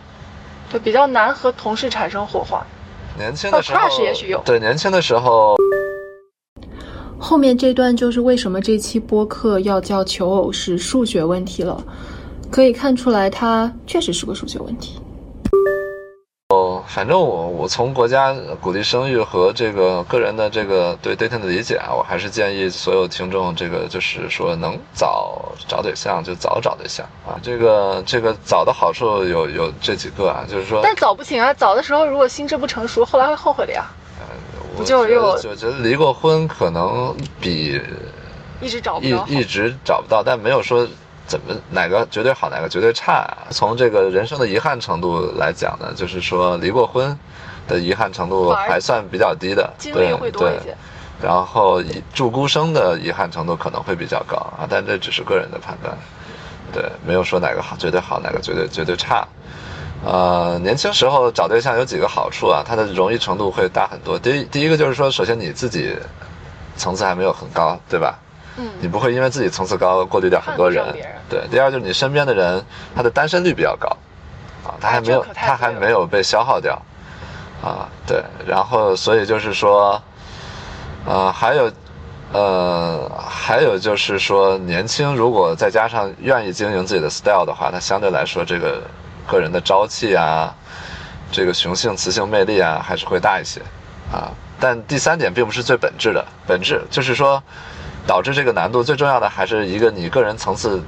[0.72, 2.66] 就比较难和同事产生火花。
[3.16, 5.57] 年轻的时候哦，crush 也许有对年轻的时候，
[7.18, 11.83] 后面这段就是为什么这期播客要叫求偶是数学问题了，
[12.50, 14.98] 可以看出来它确实是个数学问题。
[16.92, 27.38] 反正我我从国家鼓励生育和这个个人的这个对 dating 的理解啊，我还是建议所有听众这个就是说能早找对象就早找对象啊。
[27.40, 33.85] 这个这个早的好处有有这几个啊，就是说，但早不行啊，早的时候如果心智不成熟，后来会后悔的呀。
[34.72, 37.80] 我不就又我觉得离过婚可能比
[38.61, 39.16] 一直找不一。
[39.28, 40.86] 一直找不到，但没有说
[41.31, 43.24] 怎么哪个绝对好，哪个绝对差。
[43.51, 47.16] 从这个人生的遗憾程度来讲呢，就是说离过婚
[47.68, 50.74] 的遗憾程度还算比较低的，经对历会多一些
[51.20, 51.28] 对。
[51.28, 55.97] 然后以住孤生的遗憾程度可能会比较高啊，但这只是个人的判断，
[56.72, 59.24] 对，没有说哪个好绝对好，哪个绝对绝对差。
[60.05, 64.18] 呃，年轻时候找对象有几个好处啊，它的容易程度会大很多。
[64.18, 65.95] 第一，第一个就是说，首先你自己
[66.74, 68.18] 层次还没有很高，对吧？
[68.61, 70.84] 嗯你不会因为自己层次高过滤掉很多人。
[71.28, 73.88] 对，第二就是你身边的人他的单身率比较高，
[74.64, 76.80] 啊，他还没有他还没有被消耗掉，
[77.62, 80.00] 啊，对，然后所以就是说，
[81.06, 81.70] 呃，还有。
[82.32, 88.80] 呃，还有就是说，年轻如果再加上愿意经营自己的 style 的话，它相对来说这个
[89.26, 90.54] 个人的朝气啊，
[91.32, 93.61] 这个雄性、雌性魅力啊，还是会大一些
[94.12, 94.30] 啊。
[94.61, 97.42] 但第三点并不是最本质的，本质就是说，
[98.07, 100.82] 导致这个难度最重要的还是一个你个人层次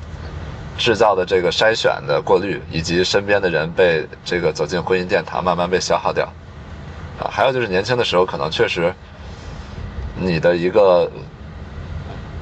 [0.76, 6.24] 制造的这个筛选的过滤，以及身边的人被这个走进婚姻殿堂慢慢被消耗掉
[7.20, 7.28] 啊。
[7.30, 8.92] 还有就是年轻的时候可能确实
[10.16, 11.10] 你的一个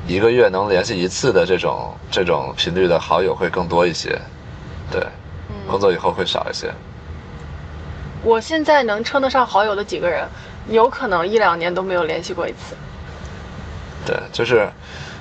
[0.06, 4.18] 一个月能联系一次的这种这种频率的好友会更多一些，
[4.90, 5.04] 对，
[5.68, 6.72] 工作以后会少一些。
[8.22, 10.26] 我现在能称得上好友的几个人，
[10.68, 12.76] 有可能一两年都没有联系过一次。
[14.06, 14.68] 对，就是，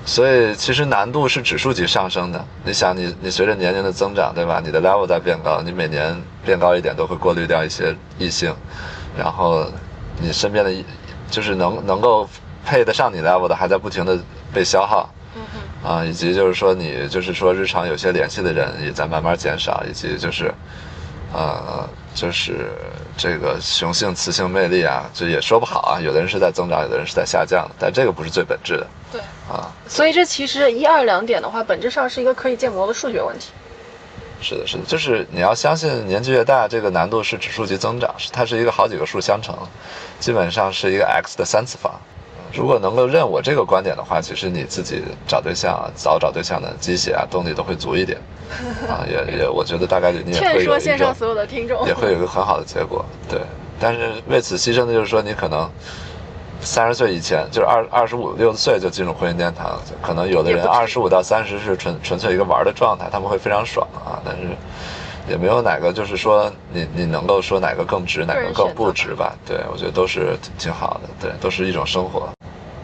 [0.05, 2.43] 所以其实难度是指数级上升的。
[2.63, 4.61] 你想你，你随着年龄的增长，对吧？
[4.63, 6.15] 你的 level 在变高，你每年
[6.45, 8.55] 变高一点，都会过滤掉一些异性，
[9.17, 9.65] 然后
[10.21, 10.83] 你身边的异，
[11.29, 12.27] 就是能能够
[12.65, 14.17] 配得上你 level 的，还在不停的
[14.53, 15.09] 被消耗。
[15.35, 15.41] 嗯
[15.81, 20.53] 啊，以及就是说你就是说日常有些联系的人也在慢慢减少，以及就是，
[21.31, 22.71] 呃，就是
[23.17, 25.99] 这个雄性雌性魅力啊，这也说不好啊。
[26.01, 29.71] 有的人是在增长，有的人是在下降的，但这个不是最本质的对，啊。
[29.87, 33.51] 所以这其实一二两点的话，本质上是一个可以建模的数学问题。
[34.41, 39.55] 是的，是的，就是你要相信年纪越大，这个难度是指数级增长，是它是一个好几个数相乘，
[40.19, 41.99] 基本上是一个 x 的三次方。
[42.53, 48.17] 如果能够认我这个观点的话，其实你自己找对象啊，早找对象的鸡血啊，动力都会足一点，
[48.89, 53.39] 啊，也也，我觉得大概率你也劝说会有一个线上所有的听众也，会有一个很好的结果，对。
[53.79, 55.69] 但是为此牺牲的就是说，你可能
[56.59, 64.41] 三十岁以前，就是二二十五六岁就进入婚姻殿堂，可能有的人二十五到三十是纯纯粹一个玩的状态，他们会非常爽啊，但是
[65.29, 69.33] 也没有哪个就是说你你能够说哪个更值，哪个更不值吧？
[69.45, 72.27] 对，我觉得都是挺挺好的，对，都是一种生活。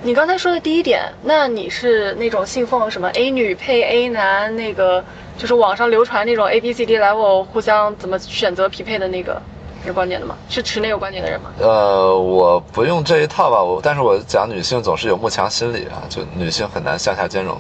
[0.05, 5.03] 你刚才说的第一点，那你是那种信奉什么 A 女配 A 男，那个
[5.35, 9.41] 就是网上流传那种 A B C D level 互相怎么选择匹配的那个
[9.83, 10.37] 有观点的吗？
[10.47, 11.49] 是持那个观点的人吗？
[11.59, 17.59] 呃，我不用这一套吧，我但是我讲女性总是有慕强心理啊，就女性很难向下兼容，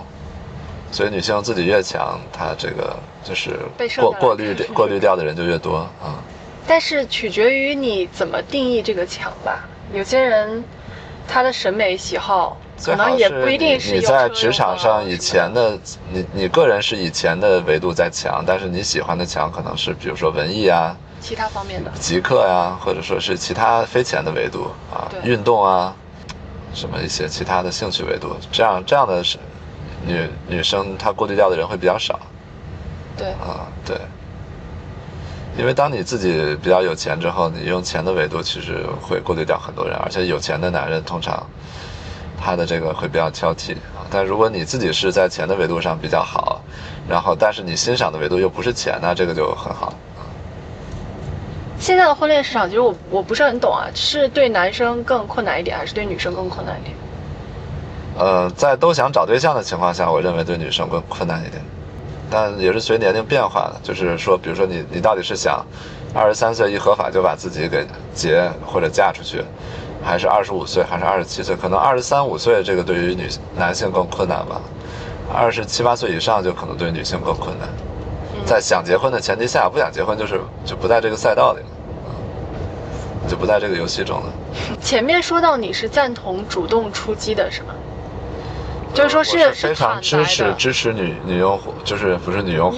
[0.91, 3.89] 所以女性自己越强，她这个就是被
[4.19, 6.21] 过滤掉过滤掉的人就越多啊。
[6.67, 9.67] 但是取决于你怎么定义这个强吧。
[9.91, 10.63] 有些人
[11.27, 15.77] 他的审美喜好可能也是不一定是你在职场上以前的
[16.11, 21.91] 你你个人是以前的维度在强，但是你喜欢的强可能是比如说文艺啊、其他方面的。
[21.99, 25.95] 极客呀、或者说是其他非钱的维度啊，运动啊，
[26.73, 29.37] 什么一些其他的兴趣维度，这样这样的是
[30.05, 32.19] 女女生她过滤掉的人会比较少
[33.17, 33.97] 对，啊，对。
[35.57, 41.41] 因为当你自己比较有钱之后，你用钱的维度其实会过滤掉很多人，而且有钱的男人通常
[42.37, 44.03] 他的这个会比较挑剔啊。
[44.09, 46.61] 但如果你自己是在钱的维度上比较好，
[47.07, 49.93] 然后但是你欣赏的维度又不是钱，那这个就很好。
[51.79, 56.95] 现在的婚恋市场，其实我我不是很懂啊，是对男生更困难一点，还是对女生更困难一点？
[58.17, 61.61] 呃，在都想找对象的情况下，我认为对女生更困难一点，
[62.29, 63.79] 但也是随年龄变化的。
[63.83, 65.65] 就是说，比如说你你到底是想
[66.13, 69.43] 二十三岁一合法就把自己给结或者嫁出去，
[70.03, 71.55] 还是二十五岁还是二十七岁？
[71.55, 74.61] 可能二十三五岁这个对于女男性更困难吧，
[75.33, 77.67] 二十七八岁以上就可能对女性更困难。
[78.45, 81.65] 在想结婚的前提下，不想结婚就是就不在这个赛道里了，
[82.05, 84.31] 嗯就不在这个游戏中了。
[84.81, 87.73] 前面说到你是赞同主动出击的，是吗？
[88.95, 92.77] 就是说我是是非常支持支持女女用户，就是不是女用户，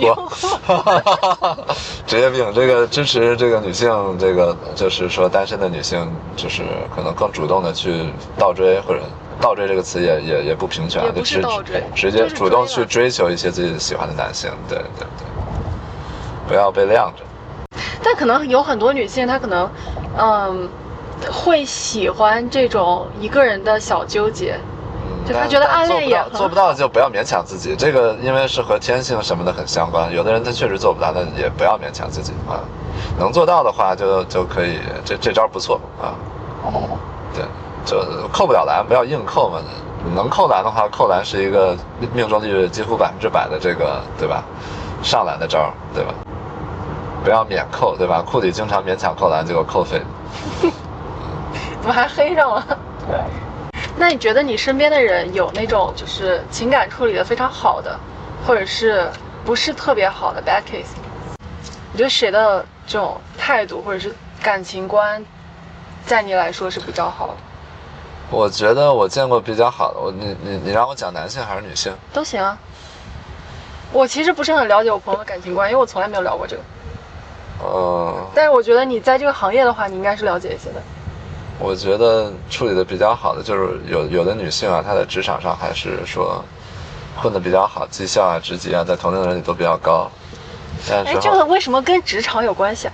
[2.07, 2.51] 职业病。
[2.55, 6.63] 这个支持这个女性，这个就是说单身的女性，就是
[6.95, 8.05] 可能更主动的去
[8.35, 9.01] 倒追，或者
[9.39, 15.27] 倒追这个词也也也不平权就是直直接主动去追求一些自己喜欢的男性，对对对，
[16.47, 17.23] 不要被晾着。
[18.03, 19.69] 但可能有很多女性，她可能，
[20.17, 20.67] 嗯，
[21.31, 24.57] 会喜欢这种一个人的小纠结。
[25.27, 30.13] 就他觉得暗但做不恋也很到做不到就不要勉强自己，这个因为是和天性什么的很相关。
[30.13, 32.63] 有的人他确实做不到，但也不要勉强自己啊。
[33.19, 36.15] 能做到的话就就可以，这这招不错啊。
[36.63, 36.97] 哦
[37.35, 37.43] 对，
[37.85, 37.97] 就
[38.31, 39.59] 扣不了篮，不要硬扣嘛。
[40.15, 41.75] 能扣篮的话，扣篮是一个
[42.13, 44.43] 命中率几乎百分之百的这个，对吧？
[45.03, 46.13] 上篮的招，对吧？
[47.23, 48.21] 不要免扣，对吧？
[48.21, 50.01] 库里经常勉强扣篮，结果扣废。
[51.81, 52.65] 怎么还黑上了？
[53.99, 57.99] 那你觉得你身边的人有那种就是情感处理的非常好的，
[58.45, 59.09] 或者是
[59.43, 60.93] 不是特别好的 bad case？
[61.91, 65.25] 你觉得谁的这种态度或者是感情观，
[66.05, 67.33] 在你来说是比较好的？
[68.29, 71.91] 我觉得我见过比较好的，我你你你让我讲男性还是女性？
[72.13, 72.55] 都行啊。
[73.91, 76.61] 我其实不是很了解我朋友的感情观，因为我从来没有聊过这个。
[77.63, 80.83] 呃，但是我觉得你在这个行业的话，你应该是了解一些的。
[81.59, 86.43] 我觉得处理的比较好的就是有有的女性啊，她在职场上还是说
[87.15, 90.09] 混的比较好，绩效啊、职级啊，在同龄人里都比较高。
[90.87, 92.93] 但哎，这个为什么跟职场有关系啊？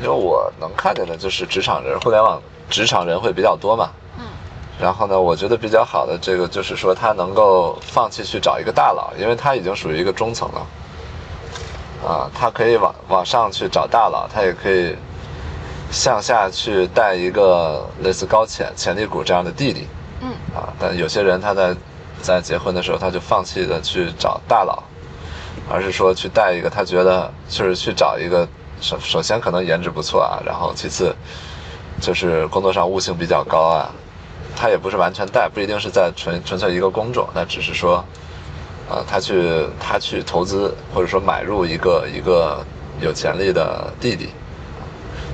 [0.00, 3.90] 因为我能看见的就是职场人，互联网职场人会比较多嘛。
[4.16, 4.24] 嗯。
[4.80, 10.66] 然后呢，我觉得比较好的这个就是说，他能够放弃去找一个大佬，因为他已经属于一个中层了。
[12.08, 14.96] 啊，他可以往往上去找大佬，他也可以
[15.92, 19.86] 向下去带一个类似高潜潜力股这样的弟弟。
[20.22, 20.30] 嗯。
[20.52, 21.76] 啊，但有些人他在
[22.20, 24.82] 在结婚的时候，他就放弃了去找大佬，
[25.70, 28.48] 而是说去带一个他觉得就是去找一个
[28.80, 31.14] 首首先可能颜值不错啊，然后其次
[32.00, 33.90] 就是工作上悟性比较高啊，
[34.56, 38.04] 他也不是完全带，不一定是在纯纯粹一个工种，那只是说，
[38.88, 42.64] 呃，他去他去投资或者说买入一个一个
[43.00, 44.28] 有潜力的弟弟，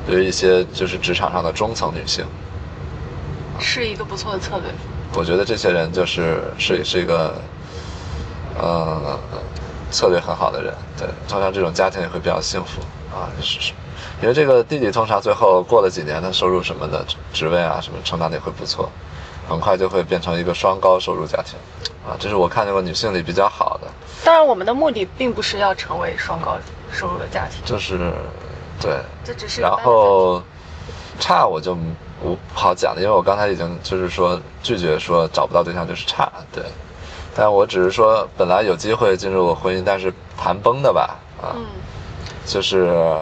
[0.09, 2.25] 对于一些就是职场上的中层女性。
[3.61, 4.71] 是一个不错的策略。
[5.15, 7.35] 我觉得这些人就是是是一个，
[8.59, 9.19] 呃，
[9.91, 10.73] 策略很好的人。
[10.97, 12.81] 对，通常这种家庭也会比较幸福
[13.15, 13.73] 啊，是是。
[14.23, 18.91] 因为这个弟弟通常最后过了几年，他收入什么的职位啊什么成长的也会不错，
[19.49, 21.59] 很快就会变成一个双高收入家庭，
[22.07, 23.89] 啊，这是我看见过女性里比较好的。
[24.25, 26.59] 当然，我们的目的并不是要成为双高
[26.93, 28.13] 收入的家庭，就是，
[28.81, 30.43] 对，这只是然后
[31.19, 31.75] 差我就
[32.23, 36.63] 不好讲了，因为我刚才已经就是说拒绝说找不到对象就是差，对。
[37.35, 41.65] 但我只是说本来有机会进入婚姻，但是谈崩的吧，啊，嗯，
[42.45, 43.17] 就是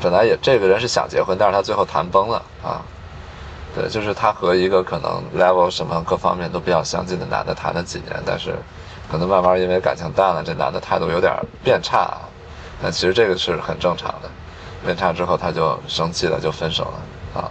[0.00, 2.82] 本来也这个人是想结婚，但是他最后谈崩了啊。
[3.74, 8.54] 对，就是他和一个可能 level 什么各方面都比较相近的男的谈了几年，但是
[9.10, 12.16] 可能慢慢因为感情淡了，这男的态度有点变差。
[12.82, 14.30] 但其实这个是很正常的，
[14.86, 17.50] 变差之后他就生气了，就分手了啊。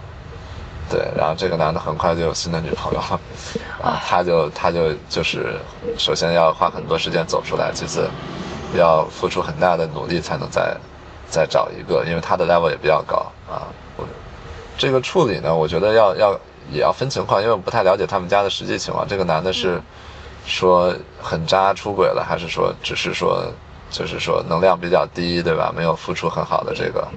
[0.88, 3.20] 对，然后这个男的很快就有新的女朋友了，
[3.82, 5.58] 啊，他就他就就是
[5.98, 8.08] 首先要花很多时间走出来，其次
[8.74, 10.76] 要付出很大的努力才能再
[11.28, 13.66] 再找一个，因为他的 level 也比较高啊。
[13.96, 14.06] 我
[14.78, 19.06] 这个处理呢，我觉得要要也要分情况，因为我不太了解他们家的实际情况。
[19.08, 19.82] 这个男的是
[20.44, 23.44] 说很渣出轨了，还是说只是说
[23.90, 25.72] 就是说能量比较低，对吧？
[25.76, 27.08] 没有付出很好的这个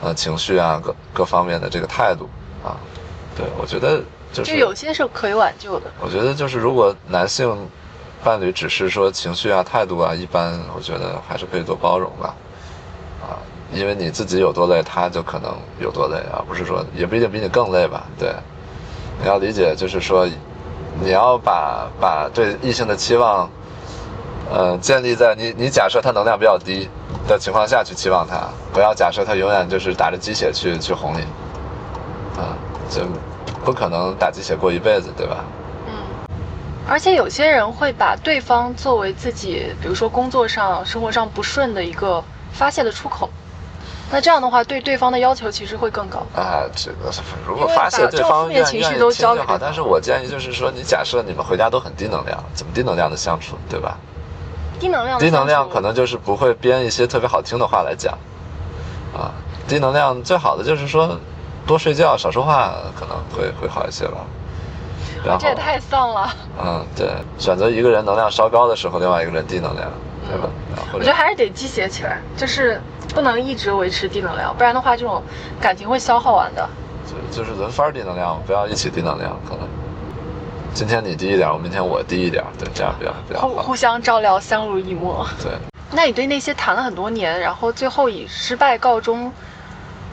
[0.00, 2.28] 呃情绪啊各各方面的这个态度
[2.64, 2.76] 啊。
[3.36, 3.98] 对，我觉得
[4.32, 5.90] 就就是有些是可以挽救的。
[6.00, 7.68] 我觉得就是如果男性
[8.22, 12.34] 伴侣只是说情绪啊、态度啊一般，我觉得还是可以多包容吧。
[13.22, 13.38] 啊，
[13.72, 18.04] 因为你自己有多累，他就可能有多累，啊不是说也不一定比你更累吧。
[18.18, 18.34] 对，
[19.20, 20.28] 你要理解，就是说
[21.00, 23.48] 你要把把对异性的期望，
[24.52, 26.86] 呃，建立在你你假设他能量比较低
[27.26, 31.20] 的情况下去期望他，不要假设他永远就是打着鸡血去去哄你，
[32.38, 32.52] 啊，
[32.90, 33.00] 就
[33.64, 35.42] 不可能打鸡血过一辈子，对吧？
[35.86, 35.94] 嗯，
[36.86, 42.22] 而且有些人会把对方作为自己，比如说工作上、生活上不顺的一个
[42.52, 43.30] 发泄的出口。
[44.10, 46.18] 那这样的话，对对方的要求其实会更高。
[46.36, 47.10] 啊，这个
[47.46, 49.46] 如果发泄把这方负面情绪愿愿意都交给对。
[49.46, 53.96] 听就好但是我建议就是说，你假设你们回家都很低能量，怎么低能量的相处，对吧？
[54.82, 58.18] 低能量的低能量可能就是不会编一些特别好听的话来讲，
[59.14, 59.30] 啊，
[59.68, 61.16] 低能量最好的就是说
[61.64, 64.26] 多睡觉少说话，可能会会好一些吧。
[65.24, 66.28] 然后这也太丧了。
[66.60, 67.08] 嗯，对，
[67.38, 69.88] 选择一个人能量稍高的时候，另外一个人低能量，
[70.28, 70.48] 对吧？
[70.92, 72.80] 我觉得还是得积血起来，就是
[73.14, 75.22] 不能一直维持低能量，不然的话，这种
[75.60, 76.68] 感情会消耗完的。
[77.30, 79.68] 就就是轮番低能量，不要一起低能量，可能
[80.74, 83.76] 今天你低一点，我明天我低一点，对，这样比较比较好互互。
[83.76, 85.26] 相照料，相濡以沫。
[85.42, 85.52] 对，
[85.92, 89.30] 那你对那些谈了很多年，然后最后以失败告终，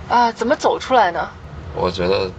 [0.10, 1.30] 啊，怎么走出来呢？
[1.76, 2.30] 我觉得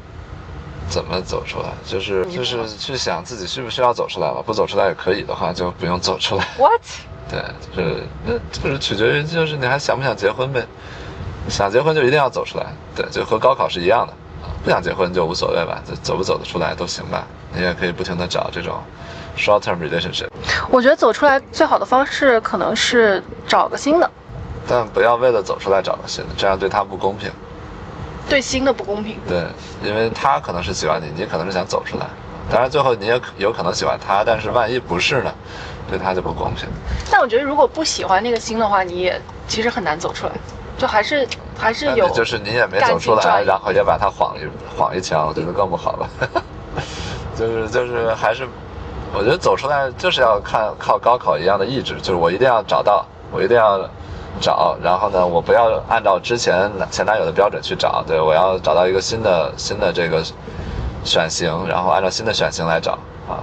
[0.88, 4.42] 怎么走出来，就是就是去想自己需不需要走出来吧。
[4.44, 6.46] 不走出来也可以的话，就不用走出来。
[6.58, 6.82] What？
[7.30, 7.42] 对，
[7.74, 10.66] 就是那就是取决于就是你还想不想结婚呗。
[11.48, 14.12] 想结婚就一定要走出来，对，就和高考是一样的。
[14.12, 17.26] 啊不想结婚就无所谓吧，就走不走得出来都行吧。
[17.54, 18.74] 你也可以不停的找这种
[19.36, 20.28] short term relationship，
[20.70, 24.10] 我觉得走出来最好的方式可能是找个新的，
[24.68, 27.30] 但不要为了走出来找个新的，这样对他不公平。
[28.28, 29.18] 对新的不公平。
[29.26, 29.44] 对，
[29.82, 32.10] 因为他可能是喜欢你，你可能是想走出来，啊
[32.50, 35.32] 当然最后你也有可能喜欢他，但是万一不是呢，
[35.88, 36.68] 对他就不公平。
[37.10, 40.32] 但我觉得如果不喜欢那个新的话，你也其实很难走出来，
[40.78, 41.26] 就还是
[41.58, 44.46] 还是有就是你也没走出来，然后也把他晃一
[44.76, 46.08] 晃一枪，我觉得更不好了。
[47.40, 48.46] 就是就是还是，
[49.14, 53.80] 我觉得走出来就是要看靠高考一样的意志，就是我一定要找到，我一定要
[54.38, 60.22] 找，然后呢，我不要按照之前前男友的标准去找，对我要找到一个新的新的这个
[61.02, 62.92] 选型，然后按照新的选型来找
[63.26, 63.40] 啊。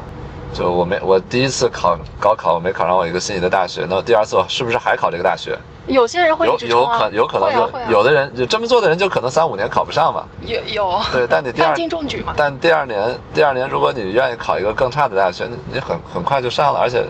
[0.53, 5.57] 就我没我第一次考高考，我没考上我一个心仪的大学，那我第二次我是不是还考这个大学？
[5.87, 10.25] 有些人会一有有可有可能就啊啊有的人就这么做的人就可能三五年考不上嘛。
[10.45, 12.33] 有有对，但你第二半斤中举嘛。
[12.35, 17.05] 但第二年第二年如果你愿意考一个更差的大学，你你很很快就上了，而且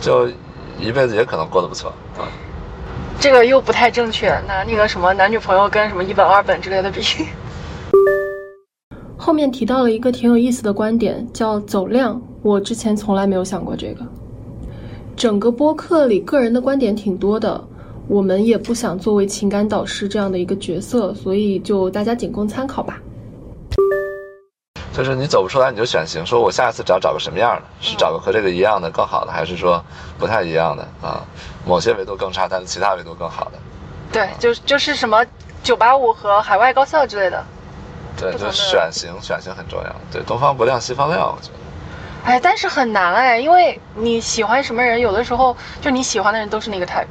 [0.00, 0.28] 就
[0.78, 2.22] 一辈子也可能过得不错啊。
[3.18, 7.02] 这个又不太正确，拿那个什么男女朋友跟什么一本二本之类的比。
[9.18, 12.20] 后面提到了一个挺有意思的观点，叫走量。
[12.42, 14.06] 我之前从来没有想过这个。
[15.16, 17.60] 整个播客里个人的观点挺多的，
[18.08, 22.98] 我们也不想作为情感导师这样的一个角色，所以就大家仅供参考吧。
[24.96, 29.84] 就是你走不出来，你就选型，说我下一次找找个什么样的，是找个和这个一样的更好的，还是说
[30.18, 31.22] 不太一样的啊？
[31.66, 33.58] 某些维度更差，但是其他维度更好的。
[34.10, 35.24] 对，就是就是什么
[35.62, 37.44] 九八五和海外高校之类的。
[38.16, 39.96] 对，就选型，选型很重要。
[40.10, 41.54] 对，东方不亮西方亮，我觉得。
[42.24, 47.06] 哎，但是很难哎，因为你喜欢什么人，有的时候就你喜欢的人都是那个 type，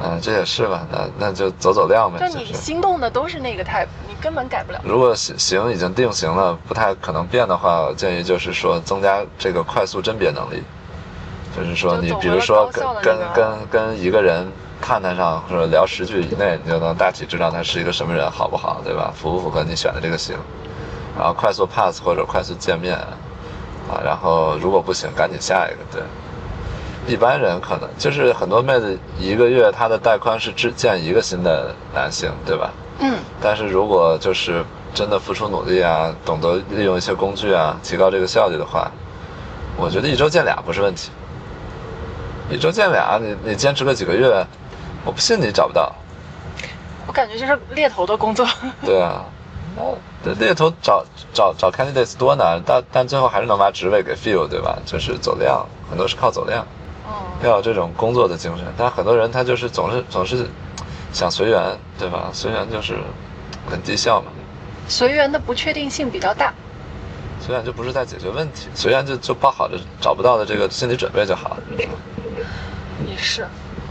[0.00, 2.18] 嗯，这也是吧，那那就走走量呗。
[2.20, 4.80] 就你心动的都是那个 type，你根本改不了。
[4.84, 10.62] 如果型型已经定型了，不太可能变的话，我建议就是说增加这个快速甄别能力，
[11.56, 14.46] 就是说你比如说跟跟跟跟一个人
[14.80, 19.12] 探探上或者聊十句以内，你就能大体知道他是一个什么人，好不好，对吧？
[19.12, 20.36] 符不符合你选的这个型，
[21.18, 26.02] 然后快速 pass 或者快速见面，啊，然后如果不行，赶紧下一个，对。
[27.08, 32.70] 一般人可能就是很多妹子一个月她的带宽是只见一个新的男性，对吧？
[33.00, 38.90] 嗯，但是如果就是真的付出努力啊，懂得利用一些工具啊，提高这个效率的话，
[39.76, 41.10] 我觉得一周见俩不是问题。
[42.50, 44.46] 一周见俩，你你坚持个几个月，
[45.04, 45.94] 我不信你找不到。
[47.06, 48.46] 我感觉就是猎头的工作。
[48.84, 49.24] 对啊，
[50.24, 54.76] 那猎头找找找 candidates 多难，但但最后还是能把职位给 fill，对吧？
[54.84, 56.77] 就是走量，很多是靠走量，嗯，
[57.42, 58.66] 要有这种工作的精神。
[58.76, 60.46] 但很多人他就是总是总是
[61.12, 62.30] 想随缘，对吧？
[62.32, 62.98] 随缘就是
[63.70, 64.26] 很低效嘛。
[64.88, 66.52] 随缘的不确定性比较大。
[67.40, 71.56] 随缘就不是在解决问题，随缘就就抱好着找不到的这个心理准备就好了。
[73.06, 73.46] 也是，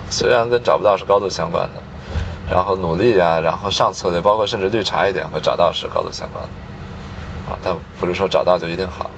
[0.10, 1.82] 随缘跟找不到是高度相关的，
[2.52, 9.10] 然后努力啊，然后上策略，包括甚至绿茶一点和找到是高度相关的，啊，但不是说找到就一定好。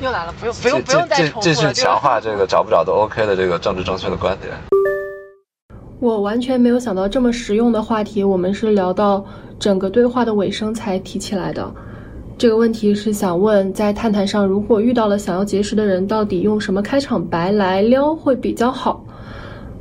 [0.00, 1.74] 又来了，不用不用继不用再继继重复了。
[1.74, 4.52] 续强化这个找不找都 OK 的这个政治正确的观点。
[6.00, 9.24] 我完全没有想到这么实用的话题，我们是聊到
[9.58, 11.68] 整个对话的尾声才提起来的。
[12.36, 19.04] 这个问题是想问，在探探上，如果遇到了想要结识的人，到底用什么开场白来撩会比较好？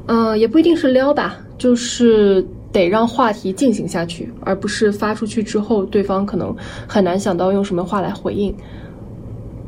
[0.08, 6.56] 嗯、也不一定是撩吧，就是得让话题进行下去，而不是发出去之后，对方可能
[6.88, 8.56] 很难想到用什么话来回应。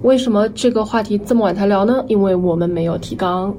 [0.01, 2.03] 为什么这个话题这么晚才聊呢？
[2.07, 3.53] 因为我们没有提纲。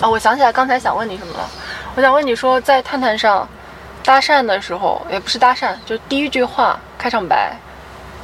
[0.00, 1.48] 啊、我想起来刚才想问你什么了，
[1.96, 3.48] 我想问你说，在探探上
[4.04, 7.56] 搭讪的时候，也不是搭讪，就第一句话开场白，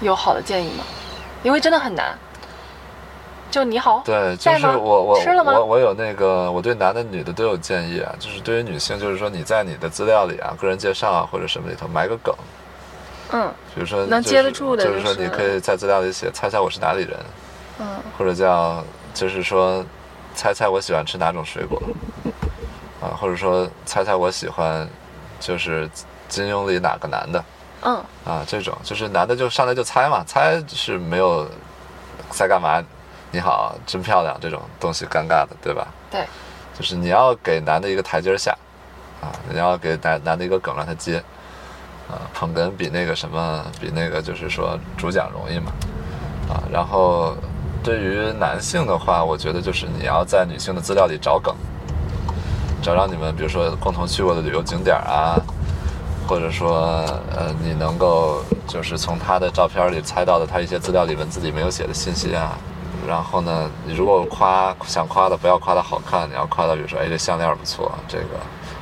[0.01, 0.85] 有好的建议吗？
[1.43, 2.17] 因为真的很难。
[3.51, 8.15] 就你好，对，就是我我吃了吗我我有那个，我对男的女的都有建议啊。
[8.19, 12.35] 就是对于女性，就是说你在你的资料里啊、个人介绍啊或者什么里头埋个梗，
[13.33, 13.53] 嗯。
[13.75, 17.17] 比如说能接得住的就是说就是你可以在资料里写猜猜我是哪里人，
[17.79, 17.87] 嗯。
[18.17, 19.85] 或者叫就是说
[20.35, 21.81] 猜猜我喜欢吃哪种水果，
[23.01, 24.89] 啊，或者说猜猜我喜欢
[25.41, 25.89] 就是
[26.29, 27.45] 金庸里哪个男的
[27.83, 28.03] 嗯。
[28.25, 31.49] 啊，这种就是男的就上来就猜嘛，猜是没有
[32.31, 32.83] 在干嘛，
[33.31, 35.87] 你好，真漂亮这种东西尴尬的，对吧？
[36.11, 36.27] 对，
[36.79, 38.57] 就是你要给男的一个台阶下，
[39.23, 41.23] 啊，你要给男男的一个梗让他接，
[42.09, 45.73] 啊，捧哏比那个什么比那个就是说主讲容易嘛，
[46.49, 47.37] 啊，然后
[47.83, 51.55] 对于男性的话，我觉得就是你要在女性的资料里找梗，
[52.83, 55.37] 找找你们比如说共同去过的旅游景点啊，
[56.27, 57.05] 或者说
[57.37, 62.57] 呃你能够就是从她的照片里猜到的她一些资料里文字里没有写的信息啊。
[63.07, 68.25] 然后呢，你如果夸想夸的，不要夸的好看，你要夸的，比如说，哎，这项链不错，这个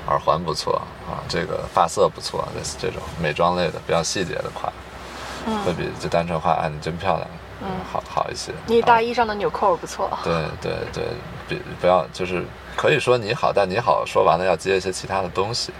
[0.09, 4.71] 耳环不错啊，这个发色不错，类似这种美妆类的，比较细节的夸。
[5.49, 7.29] 嗯会比就单纯画啊你真漂亮，
[7.63, 8.53] 嗯好好一些。
[8.67, 10.11] 你大衣上的纽扣不错。
[10.25, 11.05] 对对对，
[11.49, 12.45] 比不要就是
[12.77, 15.73] 可以说你好，但你好说完了要接一些其他的东西。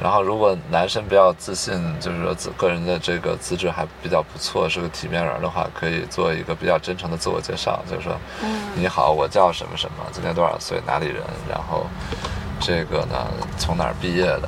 [0.00, 11.86] 然后，如果男生比较自信，就是说自个人的这个资质还比较不错，是个体面人的话，可以做一个比较真诚的自我介绍，就是说，嗯你好，我叫什么什么，今年多少岁，哪里人，然后
[12.62, 13.26] 这个呢
[13.58, 14.46] 从哪儿毕业的，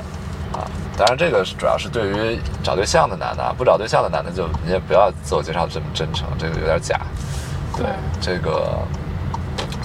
[0.53, 0.65] 啊，
[0.97, 7.01] 当然这个是主要是对于找对象的男的，啊，不找对象的男的就你也不要自我介绍这么真诚，这个有点假。
[7.77, 7.87] 对，
[8.21, 8.79] 这个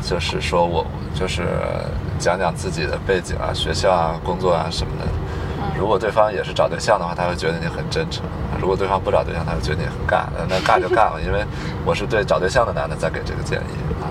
[0.03, 1.47] 就是说我就是
[2.19, 5.07] 讲讲自己的背景啊、学校啊、工作啊什么的。
[5.75, 8.21] 如果对方也是找对象的话，他会觉得你很真诚；
[8.59, 10.25] 如果对方不找对象，他会觉得你很尬。
[10.47, 11.43] 那尬就尬了，因为
[11.83, 13.73] 我是对找对象的男的在给这个建议
[14.03, 14.05] 啊。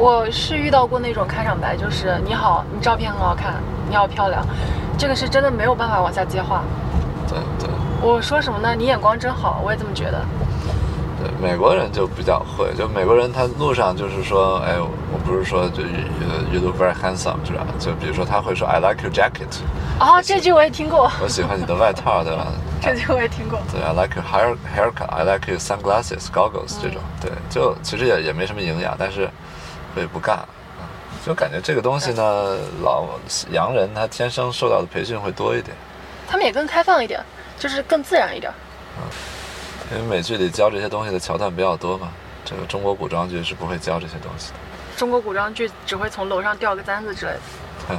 [0.00, 3.54] 我是遇到过那种开场白，就是你好，你照片很好看，
[3.90, 4.46] 你好漂亮，
[4.96, 6.62] 这个是真的没有办法往下接话。
[7.26, 7.68] 对对
[8.00, 8.76] 我说什么呢？
[8.76, 10.24] 你眼光真好，我也这么觉得。
[11.20, 15.90] 对，美国人就比较会，就美国人他路上就是说，哎，我不是说就 you
[16.52, 17.66] you look very handsome 是吧？
[17.80, 19.50] 就比如说他会说 I like your jacket，
[19.98, 22.46] 啊，这句我也听过，我喜欢你的外套，对吧？
[22.80, 23.58] 这句我也听过。
[23.72, 29.28] 对，I like your hair haircut, I like your sunglasses, goggles 这种，对，就其实也也没什么营养，但是
[29.94, 30.46] 会不干，啊
[31.24, 33.06] 就感觉这个东西呢，老
[33.50, 35.76] 洋人他天生受到的培训会多一点，
[36.26, 37.20] 他们也更开放一点，
[37.58, 38.52] 就是更自然一点。
[39.90, 42.10] 因为美剧里教这些东西的桥段比较多嘛，
[42.44, 44.58] 这个中国古装剧是不会教这些东西的。
[44.96, 47.96] 中国古装剧只会从楼上掉个簪子之类的。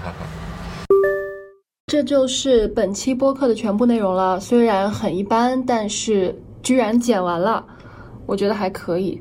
[1.88, 4.40] 这就是本期播客的全部内容了。
[4.40, 7.66] 虽然很一般，但是居然剪完了，
[8.28, 9.20] 我觉得还可以。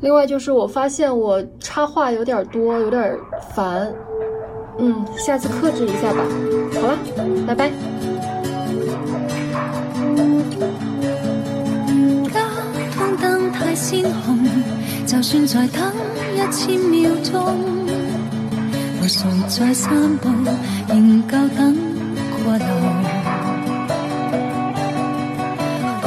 [0.00, 3.18] 另外就是我发现我插话有点多，有点
[3.54, 3.92] 烦。
[4.78, 6.22] 嗯，下次克制一下吧。
[6.80, 6.96] 好了，
[7.46, 7.68] 拜拜。
[12.30, 12.38] 交
[12.94, 14.48] 通燈太鮮紅，
[15.04, 15.82] 就算再等
[16.32, 17.34] 一千秒鐘，
[19.02, 20.28] 無誰再散步，
[20.86, 21.76] 仍夠等
[22.44, 22.64] 过头。
[26.04, 26.06] 玻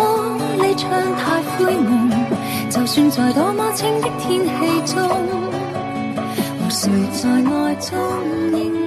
[0.62, 2.01] 璃窗太灰蒙，
[2.72, 5.04] 就算在多么清的天气中，
[6.58, 8.00] 和谁在爱中
[8.58, 8.81] 應